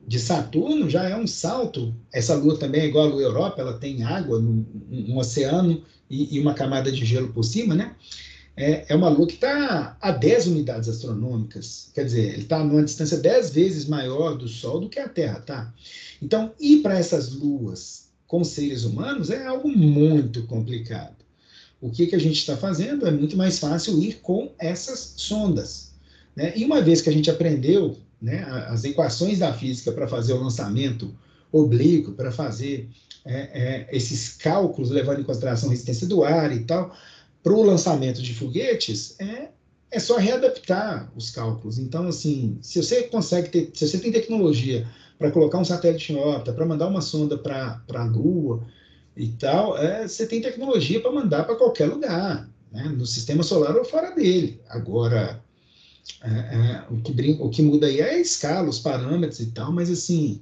[0.08, 1.94] de Saturno já é um salto.
[2.12, 6.38] Essa Lua também é igual à Lua Europa, ela tem água no, no oceano e,
[6.38, 7.96] e, uma camada de gelo por cima, né?
[8.56, 11.90] É, é uma Lua que está a 10 unidades astronômicas.
[11.94, 15.42] Quer dizer, ele está numa distância 10 vezes maior do Sol do que a Terra,
[15.42, 15.74] tá?
[16.22, 18.03] Então, ir para essas luas
[18.34, 21.17] com seres humanos é algo muito complicado.
[21.80, 23.06] O que, que a gente está fazendo?
[23.06, 25.91] É muito mais fácil ir com essas sondas.
[26.36, 26.52] Né?
[26.56, 30.41] E uma vez que a gente aprendeu né, as equações da física para fazer o
[30.41, 31.13] lançamento
[31.52, 32.89] oblíquo, para fazer
[33.24, 36.91] é, é, esses cálculos levando em consideração a resistência do ar e tal,
[37.43, 39.50] para o lançamento de foguetes, é,
[39.91, 41.78] é só readaptar os cálculos.
[41.78, 44.88] Então, assim, se você consegue ter, se você tem tecnologia
[45.24, 48.62] para colocar um satélite em órbita, para mandar uma sonda para a Lua
[49.16, 53.74] e tal, é, você tem tecnologia para mandar para qualquer lugar, né, no sistema solar
[53.78, 54.60] ou fora dele.
[54.68, 55.42] Agora,
[56.22, 59.46] é, é, o, que brinca, o que muda aí é a escala, os parâmetros e
[59.52, 60.42] tal, mas assim,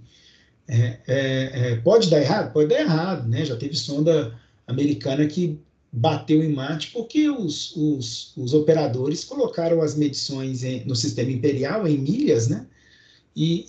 [0.67, 2.51] é, é, é, pode dar errado?
[2.51, 3.45] Pode dar errado, né?
[3.45, 5.59] Já teve sonda americana que
[5.91, 11.87] bateu em Marte porque os, os, os operadores colocaram as medições em, no sistema imperial
[11.87, 12.65] em milhas, né?
[13.35, 13.63] E,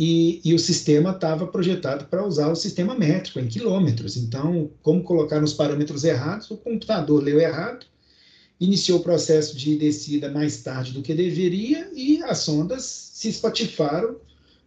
[0.44, 4.16] e, e o sistema estava projetado para usar o sistema métrico em quilômetros.
[4.16, 7.86] Então, como colocaram os parâmetros errados, o computador leu errado
[8.64, 14.16] iniciou o processo de descida mais tarde do que deveria e as sondas se espatifaram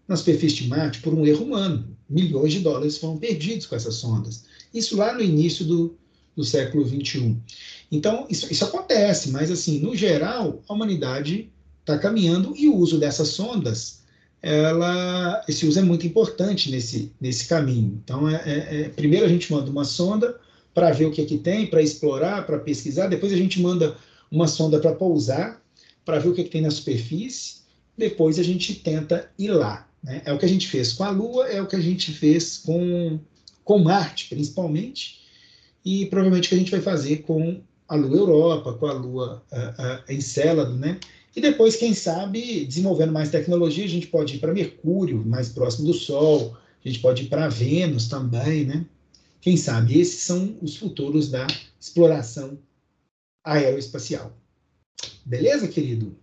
[0.05, 1.95] na superfície de Marte por um erro humano.
[2.09, 4.43] Milhões de dólares foram perdidos com essas sondas.
[4.73, 5.97] Isso lá no início do,
[6.35, 7.37] do século XXI.
[7.89, 12.99] Então, isso, isso acontece, mas, assim, no geral, a humanidade está caminhando e o uso
[12.99, 14.01] dessas sondas,
[14.45, 17.99] ela, esse uso é muito importante nesse, nesse caminho.
[18.03, 20.39] Então, é, é, é primeiro a gente manda uma sonda
[20.71, 23.07] para ver o que, é que tem, para explorar, para pesquisar.
[23.07, 23.97] Depois a gente manda
[24.29, 25.59] uma sonda para pousar,
[26.05, 27.61] para ver o que, é que tem na superfície.
[27.97, 29.89] Depois a gente tenta ir lá.
[30.03, 30.21] Né?
[30.25, 32.59] É o que a gente fez com a Lua, é o que a gente fez
[32.59, 33.19] com,
[33.63, 35.21] com Marte, principalmente,
[35.83, 39.43] e provavelmente o que a gente vai fazer com a Lua Europa, com a Lua
[39.51, 40.99] uh, uh, Encélado, né?
[41.35, 45.87] E depois, quem sabe, desenvolvendo mais tecnologia, a gente pode ir para Mercúrio, mais próximo
[45.87, 48.85] do Sol, a gente pode ir para Vênus também, né?
[49.41, 51.45] Quem sabe esses são os futuros da
[51.79, 52.57] exploração
[53.43, 54.35] aeroespacial.
[55.25, 56.17] Beleza, querido?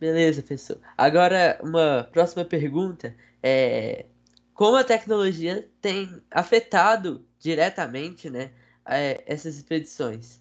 [0.00, 0.78] Beleza, professor.
[0.96, 4.06] Agora, uma próxima pergunta é
[4.54, 8.50] como a tecnologia tem afetado diretamente, né,
[8.86, 10.39] é, essas expedições?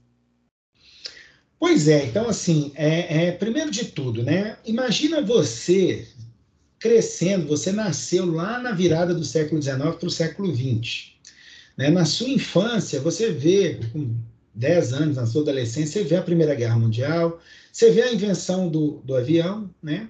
[1.60, 4.58] Pois é, então assim, é, é, primeiro de tudo, né?
[4.66, 6.08] Imagina você
[6.80, 11.12] crescendo, você nasceu lá na virada do século XIX para o século XX.
[11.78, 11.90] Né?
[11.90, 14.16] Na sua infância, você vê, com
[14.56, 17.42] 10 anos, na sua adolescência, você vê a Primeira Guerra Mundial,
[17.72, 20.08] você vê a invenção do, do avião, né?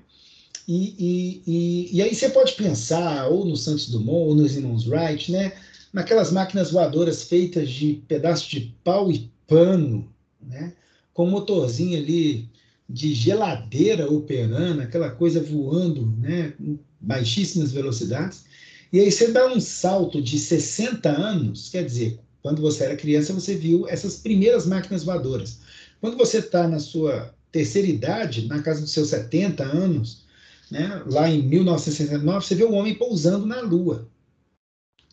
[0.67, 4.87] E, e, e, e, aí você pode pensar ou no Santos Dumont ou nos irmãos
[4.87, 5.53] Wright, né?
[5.91, 10.07] Naquelas máquinas voadoras feitas de pedaços de pau e pano,
[10.39, 10.73] né?
[11.19, 12.47] Com um motorzinho ali
[12.87, 16.53] de geladeira operando, aquela coisa voando, né?
[16.57, 18.45] Com baixíssimas velocidades.
[18.93, 23.33] E aí você dá um salto de 60 anos, quer dizer, quando você era criança,
[23.33, 25.59] você viu essas primeiras máquinas voadoras.
[25.99, 30.23] Quando você está na sua terceira idade, na casa dos seus 70 anos,
[30.71, 34.07] né, lá em 1969, você vê o homem pousando na Lua.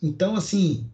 [0.01, 0.89] Então, assim,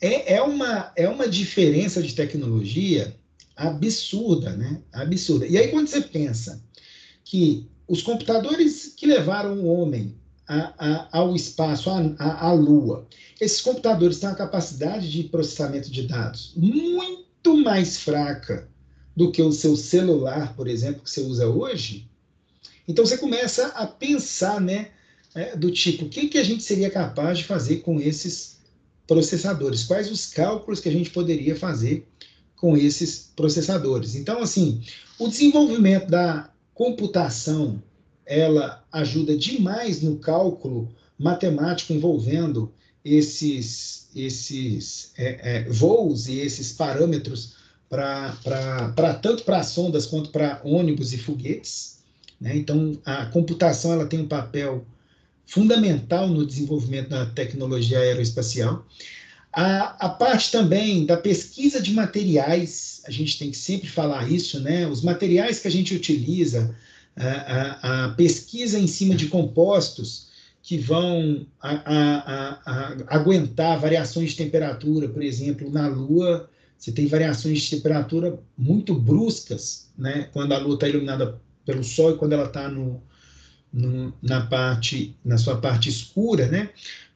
[0.00, 3.17] é, é, uma, é uma diferença de tecnologia
[3.66, 4.80] absurda, né?
[4.92, 5.46] Absurda.
[5.46, 6.62] E aí, quando você pensa
[7.24, 10.14] que os computadores que levaram o homem
[10.48, 13.06] a, a, ao espaço, à Lua.
[13.38, 18.66] Esses computadores têm uma capacidade de processamento de dados muito mais fraca
[19.14, 22.08] do que o seu celular, por exemplo, que você usa hoje.
[22.86, 24.90] Então você começa a pensar, né,
[25.34, 28.58] é, do tipo, o que, que a gente seria capaz de fazer com esses
[29.06, 29.84] processadores?
[29.84, 32.08] Quais os cálculos que a gente poderia fazer
[32.60, 34.14] com esses processadores?
[34.14, 34.82] Então, assim,
[35.18, 37.82] o desenvolvimento da computação
[38.28, 42.70] ela ajuda demais no cálculo matemático envolvendo
[43.04, 47.54] esses, esses é, é, voos e esses parâmetros
[47.88, 52.00] para tanto para sondas quanto para ônibus e foguetes.
[52.38, 52.56] Né?
[52.58, 54.84] Então, a computação ela tem um papel
[55.46, 58.86] fundamental no desenvolvimento da tecnologia aeroespacial.
[59.60, 64.60] A, a parte também da pesquisa de materiais, a gente tem que sempre falar isso,
[64.60, 64.86] né?
[64.86, 66.76] Os materiais que a gente utiliza,
[67.16, 70.28] a, a, pesquisa em cima de compostos
[70.62, 72.60] que vão a,
[73.08, 76.48] aguentar variações de temperatura, por exemplo, na Lua,
[76.78, 80.28] você tem variações de temperatura muito bruscas, né?
[80.32, 83.02] Quando a Lua está iluminada pelo Sol e quando ela está no,
[83.72, 86.70] no, na parte, na sua parte escura, né?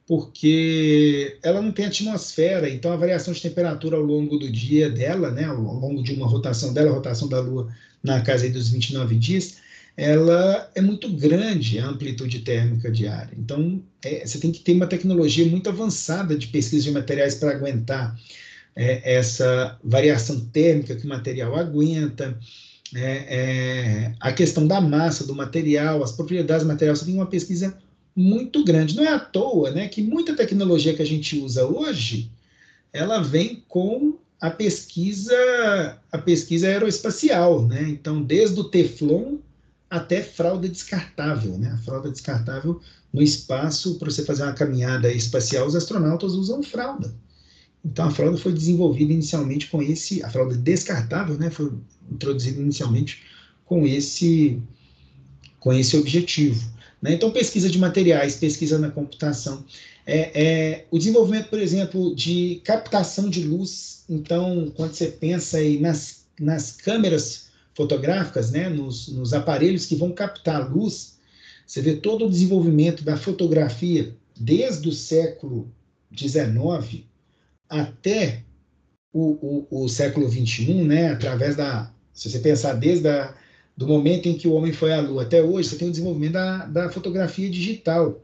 [0.07, 5.31] Porque ela não tem atmosfera, então a variação de temperatura ao longo do dia dela,
[5.31, 7.73] né, ao longo de uma rotação dela, a rotação da Lua
[8.03, 9.59] na casa dos 29 dias,
[9.97, 13.33] ela é muito grande a amplitude térmica diária.
[13.39, 17.53] Então, é, você tem que ter uma tecnologia muito avançada de pesquisa de materiais para
[17.53, 18.19] aguentar
[18.75, 22.39] é, essa variação térmica que o material aguenta,
[22.95, 27.27] é, é, a questão da massa do material, as propriedades do material, você tem uma
[27.27, 27.77] pesquisa
[28.15, 28.97] muito grande.
[28.97, 32.31] Não é à toa né, que muita tecnologia que a gente usa hoje,
[32.93, 37.83] ela vem com a pesquisa, a pesquisa aeroespacial, né?
[37.89, 39.37] Então, desde o Teflon
[39.89, 41.71] até fralda descartável, né?
[41.71, 42.81] A fralda descartável
[43.13, 47.15] no espaço, para você fazer uma caminhada espacial, os astronautas usam fralda.
[47.85, 51.49] Então, a fralda foi desenvolvida inicialmente com esse, a fralda descartável, né?
[51.49, 51.73] Foi
[52.11, 53.23] introduzida inicialmente
[53.65, 54.61] com esse,
[55.61, 56.69] com esse objetivo.
[57.03, 57.13] Né?
[57.15, 59.65] Então, pesquisa de materiais, pesquisa na computação.
[60.07, 64.05] É, é, o desenvolvimento, por exemplo, de captação de luz.
[64.09, 70.13] Então, quando você pensa aí nas, nas câmeras fotográficas, né, nos, nos aparelhos que vão
[70.13, 71.19] captar luz,
[71.67, 75.73] você vê todo o desenvolvimento da fotografia desde o século
[76.15, 77.05] XIX
[77.69, 78.43] até
[79.13, 83.35] o, o, o século XXI, né, através da, se você pensar desde a,
[83.77, 86.33] do momento em que o homem foi à Lua até hoje, você tem o desenvolvimento
[86.33, 88.21] da, da fotografia digital.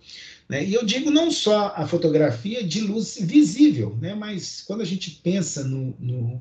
[0.48, 0.64] Né?
[0.64, 4.14] E eu digo não só a fotografia de luz visível, né?
[4.14, 6.40] mas quando a gente pensa no, no,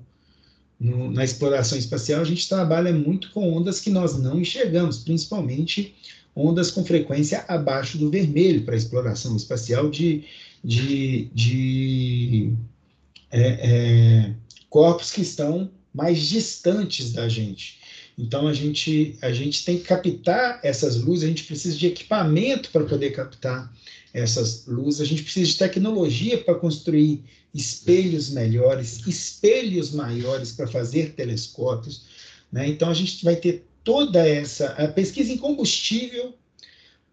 [0.80, 5.96] no, na exploração espacial, a gente trabalha muito com ondas que nós não enxergamos, principalmente
[6.36, 10.24] ondas com frequência abaixo do vermelho para exploração espacial de,
[10.64, 12.54] de, de
[13.32, 14.34] é, é,
[14.70, 17.80] corpos que estão mais distantes da gente.
[18.18, 22.72] Então a gente a gente tem que captar essas luzes, a gente precisa de equipamento
[22.72, 23.72] para poder captar
[24.12, 31.14] essas luzes, a gente precisa de tecnologia para construir espelhos melhores, espelhos maiores para fazer
[31.14, 32.06] telescópios,
[32.52, 32.68] né?
[32.68, 36.34] Então a gente vai ter toda essa a pesquisa em combustível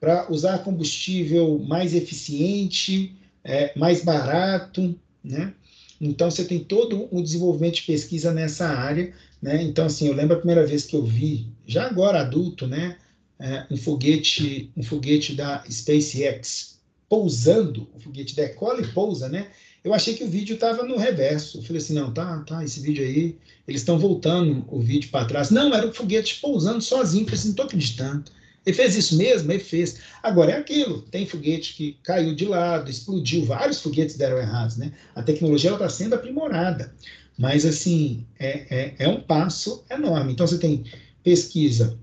[0.00, 5.52] para usar combustível mais eficiente, é, mais barato, né?
[6.00, 9.62] Então você tem todo o desenvolvimento de pesquisa nessa área né?
[9.62, 12.96] Então, assim, eu lembro a primeira vez que eu vi, já agora adulto, né,
[13.38, 16.78] é, um foguete, um foguete da SpaceX
[17.10, 19.48] pousando, o foguete decola e pousa, né?
[19.84, 21.58] Eu achei que o vídeo estava no reverso.
[21.58, 23.36] Eu falei assim, não, tá, tá, esse vídeo aí,
[23.68, 25.50] eles estão voltando o vídeo para trás.
[25.50, 27.24] Não, era o foguete pousando sozinho.
[27.24, 28.24] Eu falei assim, não estou acreditando.
[28.64, 29.52] Ele fez isso mesmo?
[29.52, 29.98] Ele fez.
[30.22, 34.90] Agora é aquilo, tem foguete que caiu de lado, explodiu, vários foguetes deram errados, né?
[35.14, 36.94] A tecnologia está sendo aprimorada.
[37.36, 40.32] Mas, assim, é, é, é um passo enorme.
[40.32, 40.84] Então, você tem
[41.22, 41.98] pesquisa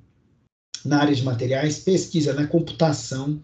[0.83, 3.41] na área de materiais, pesquisa na computação,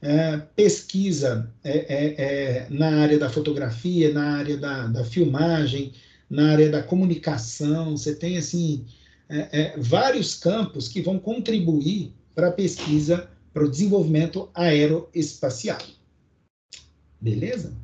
[0.00, 5.92] é, pesquisa é, é, é, na área da fotografia, na área da, da, filmagem,
[6.30, 7.96] na área da comunicação.
[7.96, 8.86] Você tem, assim,
[9.28, 15.82] é, vários campos que vão contribuir para a pesquisa, para o desenvolvimento aeroespacial.
[17.20, 17.74] Beleza?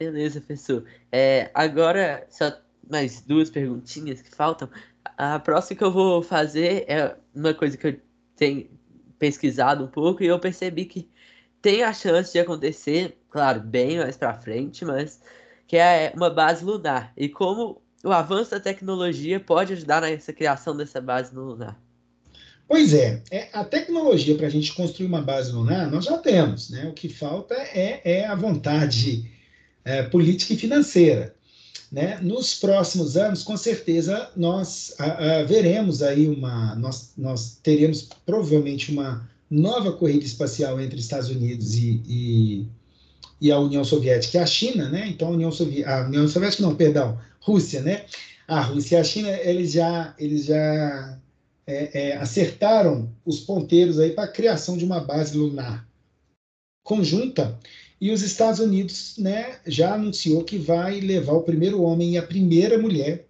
[0.00, 0.82] Beleza, professor.
[1.12, 2.50] É, agora, só
[2.90, 4.66] mais duas perguntinhas que faltam.
[5.18, 8.00] A próxima que eu vou fazer é uma coisa que eu
[8.34, 8.66] tenho
[9.18, 11.06] pesquisado um pouco e eu percebi que
[11.60, 15.20] tem a chance de acontecer, claro, bem mais para frente, mas
[15.66, 17.12] que é uma base lunar.
[17.14, 21.78] E como o avanço da tecnologia pode ajudar nessa criação dessa base lunar?
[22.66, 26.70] Pois é, é a tecnologia para a gente construir uma base lunar nós já temos,
[26.70, 26.88] né?
[26.88, 29.39] O que falta é, é a vontade
[29.90, 31.34] é, política e financeira.
[31.90, 32.20] Né?
[32.22, 38.92] Nos próximos anos, com certeza, nós a, a, veremos aí uma, nós, nós teremos provavelmente
[38.92, 42.66] uma nova corrida espacial entre Estados Unidos e, e,
[43.40, 45.08] e a União Soviética e a China, né?
[45.08, 48.04] Então a União, Sovi a União Soviética não, perdão, Rússia, né?
[48.46, 51.18] A Rússia e a China eles já eles já
[51.66, 55.90] é, é, acertaram os ponteiros aí para a criação de uma base lunar
[56.90, 57.56] conjunta
[58.00, 62.22] e os Estados Unidos né, já anunciou que vai levar o primeiro homem e a
[62.22, 63.26] primeira mulher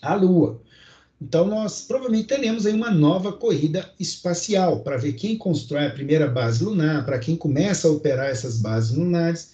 [0.00, 0.62] à Lua.
[1.20, 6.26] Então, nós provavelmente teremos aí uma nova corrida espacial para ver quem constrói a primeira
[6.26, 9.52] base lunar, para quem começa a operar essas bases lunares.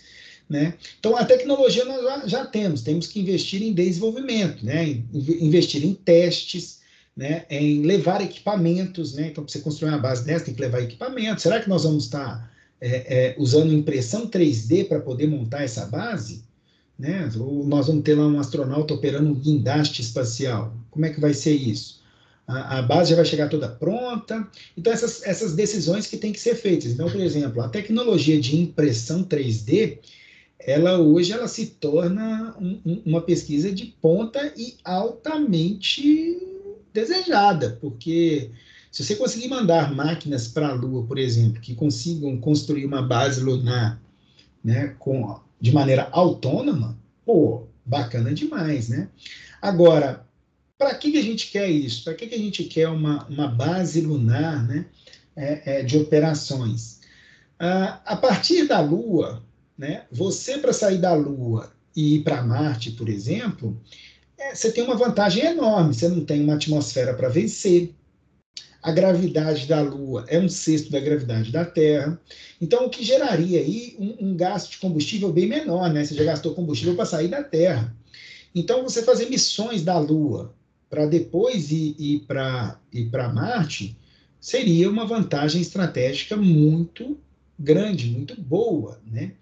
[0.48, 0.74] Né?
[0.98, 5.02] Então, a tecnologia nós já, já, temos, temos que investir em desenvolvimento, né?
[5.12, 6.80] investir em testes,
[7.16, 7.44] né?
[7.48, 9.14] em levar equipamentos.
[9.14, 9.28] Né?
[9.28, 11.42] Então, para você construir uma base dessa, tem que levar equipamento.
[11.42, 12.51] Será que nós vamos estar
[12.82, 16.42] é, é, usando impressão 3D para poder montar essa base,
[16.98, 17.30] né?
[17.38, 20.76] Ou nós vamos ter lá um astronauta operando um guindaste espacial.
[20.90, 22.02] Como é que vai ser isso?
[22.46, 24.46] a, a, base já vai chegar toda pronta.
[24.76, 26.92] Então, essas, essas decisões que têm que ser feitas.
[26.92, 29.98] Então, por exemplo, a tecnologia de impressão 3D,
[30.58, 36.38] ela hoje ela se torna um, um, uma pesquisa de ponta e altamente
[36.92, 38.50] desejada, porque
[38.92, 43.40] se você conseguir mandar máquinas para a Lua, por exemplo, que consigam construir uma base
[43.40, 43.98] lunar
[44.62, 49.08] né, com, de maneira autônoma, pô, bacana demais, né?
[49.62, 50.26] Agora,
[50.76, 52.04] para que, que a gente quer isso?
[52.04, 54.84] Para que, que a gente quer uma, uma base lunar né,
[55.34, 57.00] é, é, de operações?
[57.58, 59.42] Ah, a partir da Lua,
[59.78, 63.80] né, você para sair da Lua e ir para Marte, por exemplo,
[64.36, 65.94] é, você tem uma vantagem enorme.
[65.94, 67.94] Você não tem uma atmosfera para vencer.
[68.82, 72.20] A gravidade da Lua é um sexto da gravidade da Terra.
[72.60, 76.04] Então, o que geraria aí um, um gasto de combustível bem menor, né?
[76.04, 77.94] Você já gastou combustível para sair da Terra.
[78.52, 80.52] Então, você fazer missões da Lua
[80.90, 83.96] para depois ir, ir para Marte
[84.40, 87.16] seria uma vantagem estratégica muito
[87.58, 89.32] grande, muito boa, né?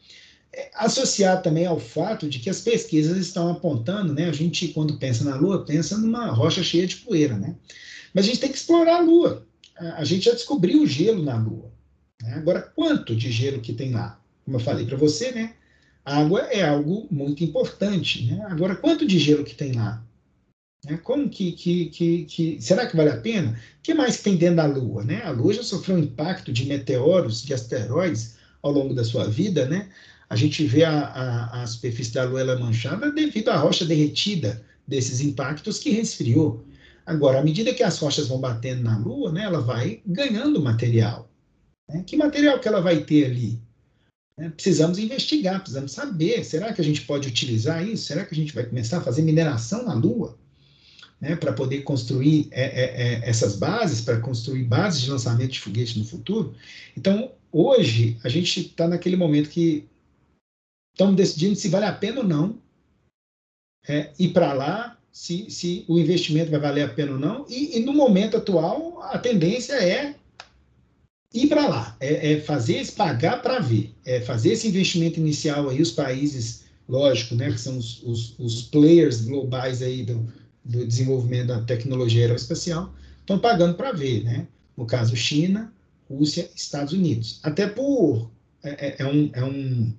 [0.52, 4.28] É, associar também ao fato de que as pesquisas estão apontando, né?
[4.28, 7.56] A gente, quando pensa na Lua, pensa numa rocha cheia de poeira, né?
[8.14, 9.46] Mas a gente tem que explorar a Lua.
[9.96, 11.72] A gente já descobriu o gelo na Lua.
[12.22, 12.34] Né?
[12.34, 14.20] Agora, quanto de gelo que tem lá?
[14.44, 15.54] Como eu falei para você, né?
[16.04, 18.24] Água é algo muito importante.
[18.24, 18.44] Né?
[18.48, 20.04] Agora, quanto de gelo que tem lá?
[20.84, 20.98] Né?
[21.02, 23.52] Como que, que, que, que, Será que vale a pena?
[23.78, 25.04] O que mais tem dentro da Lua?
[25.04, 25.22] Né?
[25.22, 29.66] A Lua já sofreu um impacto de meteoros, de asteroides ao longo da sua vida.
[29.66, 29.88] Né?
[30.28, 34.64] A gente vê a, a, a superfície da Lua ela manchada devido à rocha derretida
[34.86, 36.64] desses impactos que resfriou.
[37.10, 41.28] Agora, à medida que as rochas vão batendo na Lua, né, ela vai ganhando material.
[41.88, 42.04] Né?
[42.06, 43.60] Que material que ela vai ter ali?
[44.38, 44.48] Né?
[44.50, 46.44] Precisamos investigar, precisamos saber.
[46.44, 48.04] Será que a gente pode utilizar isso?
[48.04, 50.38] Será que a gente vai começar a fazer mineração na Lua?
[51.20, 55.60] Né, para poder construir é, é, é, essas bases, para construir bases de lançamento de
[55.60, 56.54] foguete no futuro.
[56.96, 59.86] Então, hoje, a gente está naquele momento que
[60.94, 62.58] estamos decidindo se vale a pena ou não
[63.86, 67.46] é, ir para lá se, se o investimento vai valer a pena ou não.
[67.48, 70.14] E, e no momento atual, a tendência é
[71.32, 75.68] ir para lá, é, é, fazer esse pagar para ver, é fazer esse investimento inicial
[75.68, 80.26] aí, os países, lógico, né, que são os, os, os players globais aí do,
[80.64, 84.46] do desenvolvimento da tecnologia aeroespacial, estão pagando para ver, né?
[84.76, 85.72] No caso, China,
[86.08, 87.38] Rússia, Estados Unidos.
[87.42, 88.30] Até por
[88.62, 89.92] é, é, é um, é, um,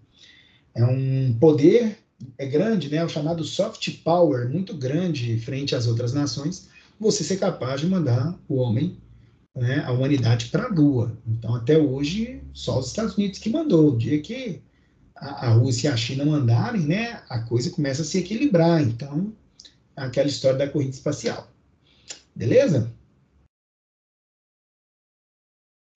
[0.75, 1.97] é um poder
[2.37, 6.69] é grande, né, o chamado soft power, muito grande frente às outras nações,
[6.99, 8.97] você ser capaz de mandar o homem,
[9.55, 11.17] né, a humanidade para a Lua.
[11.27, 13.93] Então, até hoje, só os Estados Unidos que mandou.
[13.93, 14.61] O dia que
[15.15, 18.81] a, a Rússia e a China mandarem, né, a coisa começa a se equilibrar.
[18.81, 19.33] Então,
[19.95, 21.51] aquela história da corrida espacial.
[22.35, 22.93] Beleza?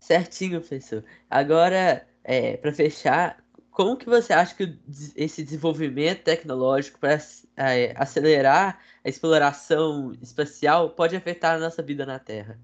[0.00, 1.04] Certinho, professor.
[1.30, 3.43] Agora, é, para fechar,
[3.74, 4.78] como que você acha que
[5.16, 7.20] esse desenvolvimento tecnológico para
[7.56, 12.56] é, acelerar a exploração espacial pode afetar a nossa vida na Terra?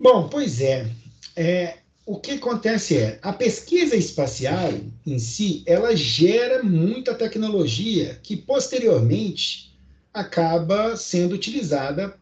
[0.00, 0.90] Bom, pois é.
[1.36, 4.72] é o que acontece é, a pesquisa espacial
[5.06, 9.78] em si, ela gera muita tecnologia que posteriormente
[10.14, 12.18] acaba sendo utilizada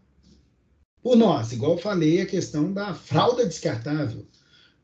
[1.00, 1.52] por nós.
[1.52, 4.26] Igual eu falei, a questão da fralda descartável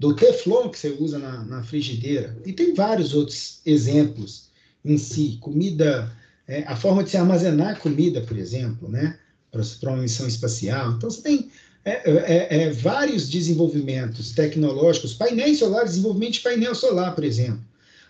[0.03, 2.37] do Teflon que você usa na, na frigideira.
[2.45, 4.49] E tem vários outros exemplos
[4.85, 5.39] em si.
[5.41, 6.13] Comida,
[6.49, 9.17] é, a forma de se armazenar comida, por exemplo, né?
[9.53, 10.91] Para uma missão espacial.
[10.91, 11.53] Então, você tem
[11.85, 17.63] é, é, é, vários desenvolvimentos tecnológicos, painéis solares, desenvolvimento de painel solar, por exemplo.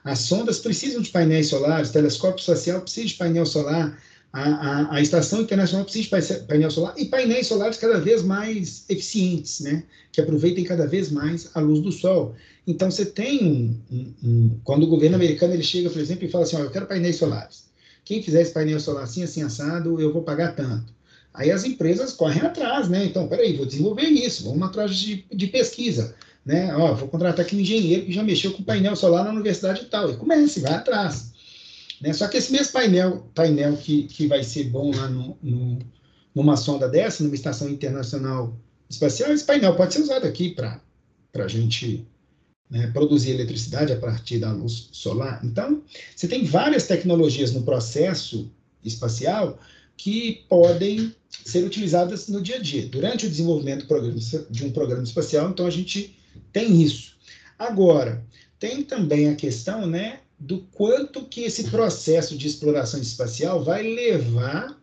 [0.03, 3.99] As sondas precisam de painéis solares, telescópio espacial precisa de painel solar,
[4.33, 8.85] a, a, a, Estação Internacional precisa de painel solar e painéis solares cada vez mais
[8.89, 9.85] eficientes, né?
[10.11, 12.35] que aproveitem cada vez mais a luz do sol.
[12.67, 16.31] Então, você tem um, um, um, Quando o governo americano ele chega, por exemplo, e
[16.31, 17.65] fala assim: eu quero painéis solares.
[18.05, 20.93] Quem fizer esse painel solar assim, assim, assado, eu vou pagar tanto.
[21.35, 23.05] Aí as empresas correm atrás, né?
[23.05, 26.15] Então, peraí, vou desenvolver isso, vamos atrás de, de pesquisa.
[26.45, 26.75] Né?
[26.75, 29.87] Ó, vou contratar aqui um engenheiro que já mexeu com painel solar na universidade e
[29.87, 30.11] tal.
[30.11, 31.32] E comece, vai atrás.
[32.03, 32.13] Né?
[32.13, 35.79] Só que esse mesmo painel, painel que, que vai ser bom lá no, no,
[36.35, 38.59] numa sonda dessa, numa estação internacional
[38.91, 40.81] espacial, esse painel pode ser usado aqui para
[41.35, 42.07] a gente
[42.69, 45.41] né, produzir eletricidade a partir da luz solar.
[45.45, 45.83] Então,
[46.15, 48.51] você tem várias tecnologias no processo
[48.85, 49.59] espacial
[49.97, 52.87] que podem ser utilizadas no dia a dia.
[52.87, 53.87] Durante o desenvolvimento
[54.51, 56.19] de um programa espacial, então a gente
[56.53, 57.17] tem isso.
[57.59, 58.25] Agora,
[58.59, 64.77] tem também a questão né, do quanto que esse processo de exploração espacial vai levar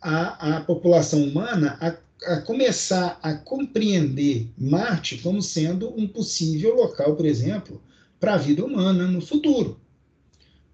[0.00, 7.14] a, a população humana a, a começar a compreender Marte como sendo um possível local,
[7.16, 7.82] por exemplo,
[8.18, 9.78] para a vida humana no futuro.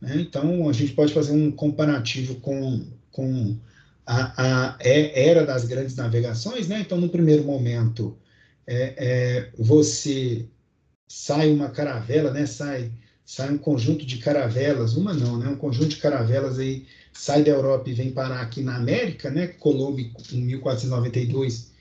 [0.00, 0.20] Né?
[0.20, 3.56] Então, a gente pode fazer um comparativo com, com
[4.06, 6.68] a, a é, era das grandes navegações.
[6.68, 6.78] Né?
[6.80, 8.16] Então, no primeiro momento,
[8.64, 10.46] é, é, você
[11.08, 12.46] sai uma caravela, né?
[12.46, 12.92] sai,
[13.24, 15.48] sai um conjunto de caravelas, uma não, né?
[15.48, 19.46] um conjunto de caravelas aí sai da Europa e vem parar aqui na América, né?
[19.46, 21.72] Colombo em 1492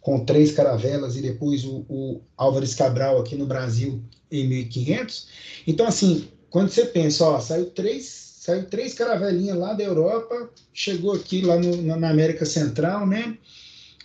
[0.00, 5.28] com três caravelas e depois o, o Álvares Cabral aqui no Brasil em 1500.
[5.66, 8.04] Então, assim, quando você pensa, ó, saiu três,
[8.40, 13.38] saiu três caravelinhas lá da Europa, chegou aqui lá no, na América Central, né?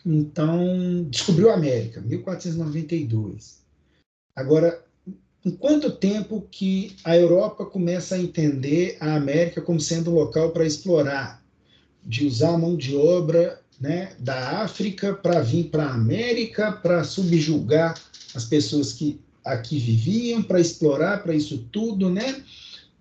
[0.06, 3.58] Então, descobriu a América, 1492.
[4.36, 4.82] Agora,
[5.48, 10.52] em quanto tempo que a Europa começa a entender a América como sendo um local
[10.52, 11.42] para explorar,
[12.04, 17.06] de usar a mão de obra né, da África para vir para a América, para
[17.06, 17.98] subjugar
[18.36, 22.44] as pessoas que aqui viviam, para explorar para isso tudo, né?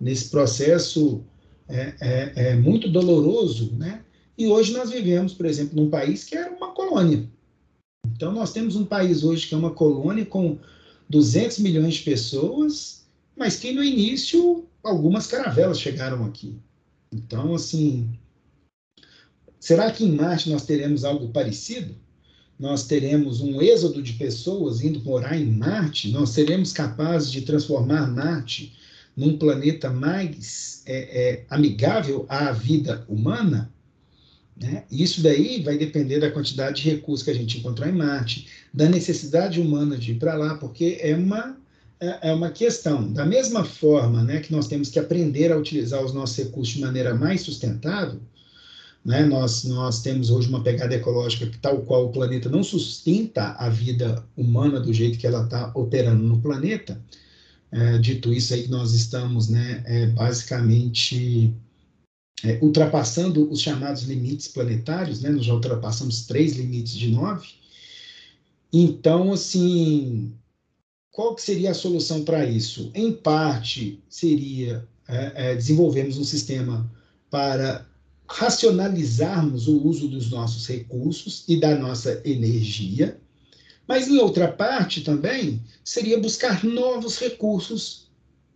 [0.01, 1.25] Nesse processo
[1.69, 4.03] é, é, é, muito doloroso, né?
[4.39, 7.29] E hoje nós vivemos, por exemplo, num país que era uma colônia.
[8.07, 10.59] Então nós temos um país hoje que é uma colônia com
[11.09, 16.57] 200 milhões de pessoas, mas que no início algumas caravelas chegaram aqui.
[17.13, 18.09] Então, assim,
[19.61, 21.95] será que em Marte nós teremos algo parecido?
[22.59, 28.07] nós teremos um êxodo de pessoas indo morar em Marte, nós seremos capazes de transformar
[28.07, 28.75] Marte
[29.17, 33.73] num planeta mais é, é, amigável à vida humana,
[34.61, 34.85] né?
[34.91, 38.89] Isso daí vai depender da quantidade de recursos que a gente encontrar em Marte, da
[38.89, 41.57] necessidade humana de ir para lá, porque é uma,
[42.01, 43.13] é, é uma questão.
[43.13, 46.81] Da mesma forma né, que nós temos que aprender a utilizar os nossos recursos de
[46.81, 48.21] maneira mais sustentável,
[49.05, 49.25] né?
[49.25, 53.69] Nós, nós temos hoje uma pegada ecológica que, tal qual o planeta não sustenta a
[53.69, 57.01] vida humana do jeito que ela está operando no planeta.
[57.71, 61.55] É, dito isso aí, nós estamos né, é, basicamente
[62.45, 65.31] é, ultrapassando os chamados limites planetários, né?
[65.31, 67.49] nós já ultrapassamos três limites de nove.
[68.73, 70.35] Então, assim,
[71.11, 72.91] qual que seria a solução para isso?
[72.95, 76.91] Em parte, seria é, é, desenvolvermos um sistema
[77.31, 77.87] para
[78.29, 83.21] racionalizarmos o uso dos nossos recursos e da nossa energia,
[83.87, 88.11] mas em outra parte também seria buscar novos recursos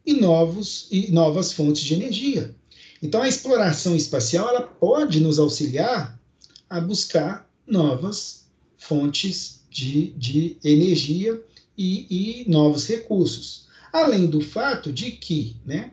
[0.05, 2.55] e novos e novas fontes de energia.
[3.03, 6.19] Então a exploração espacial ela pode nos auxiliar
[6.69, 8.47] a buscar novas
[8.77, 11.41] fontes de, de energia
[11.77, 13.67] e, e novos recursos.
[13.93, 15.93] Além do fato de que, né,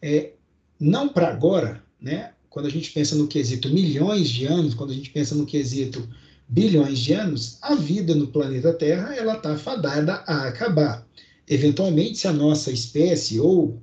[0.00, 0.32] é,
[0.78, 4.94] não para agora, né, quando a gente pensa no quesito milhões de anos, quando a
[4.94, 6.08] gente pensa no quesito
[6.48, 11.06] bilhões de anos, a vida no planeta Terra ela está fadada a acabar.
[11.48, 13.82] Eventualmente, se a nossa espécie ou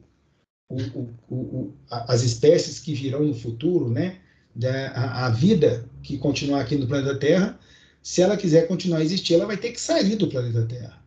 [0.71, 4.17] o, o, as espécies que virão no futuro, né,
[4.55, 7.59] da, a, a, vida que continuar aqui no planeta Terra,
[8.01, 11.01] se ela quiser continuar a existir, ela vai ter que sair do planeta Terra.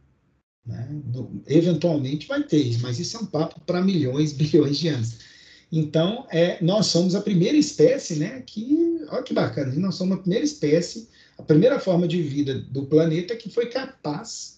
[0.67, 0.89] Né?
[1.47, 5.19] Eventualmente vai ter, mas isso é um papo para milhões, bilhões de anos.
[5.71, 8.43] Então, é, nós somos a primeira espécie, né?
[8.47, 12.87] Que, olha que bacana, nós somos a primeira espécie, a primeira forma de vida do
[12.87, 14.54] planeta que foi capaz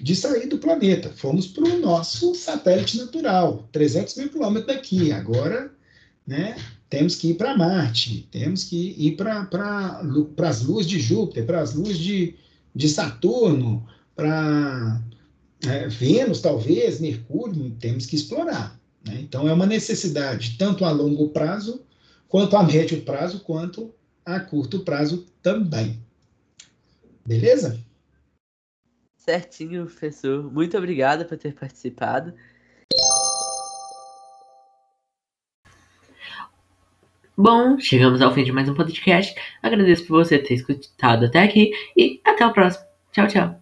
[0.00, 1.10] de sair do planeta.
[1.10, 5.12] Fomos para o nosso satélite natural, 300 mil quilômetros daqui.
[5.12, 5.72] Agora,
[6.26, 6.56] né?
[6.88, 10.02] Temos que ir para Marte, temos que ir para pra,
[10.46, 12.34] as luas de Júpiter, para as luas de,
[12.74, 15.00] de Saturno, para
[15.66, 18.78] é, Vênus, talvez, Mercúrio, temos que explorar.
[19.06, 19.20] Né?
[19.22, 21.80] Então, é uma necessidade, tanto a longo prazo,
[22.28, 23.90] quanto a médio prazo, quanto
[24.24, 25.98] a curto prazo também.
[27.24, 27.81] Beleza?
[29.24, 30.52] Certinho, professor.
[30.52, 32.34] Muito obrigado por ter participado.
[37.36, 39.32] Bom, chegamos ao fim de mais um podcast.
[39.62, 42.84] Agradeço por você ter escutado até aqui e até o próximo.
[43.12, 43.61] Tchau, tchau.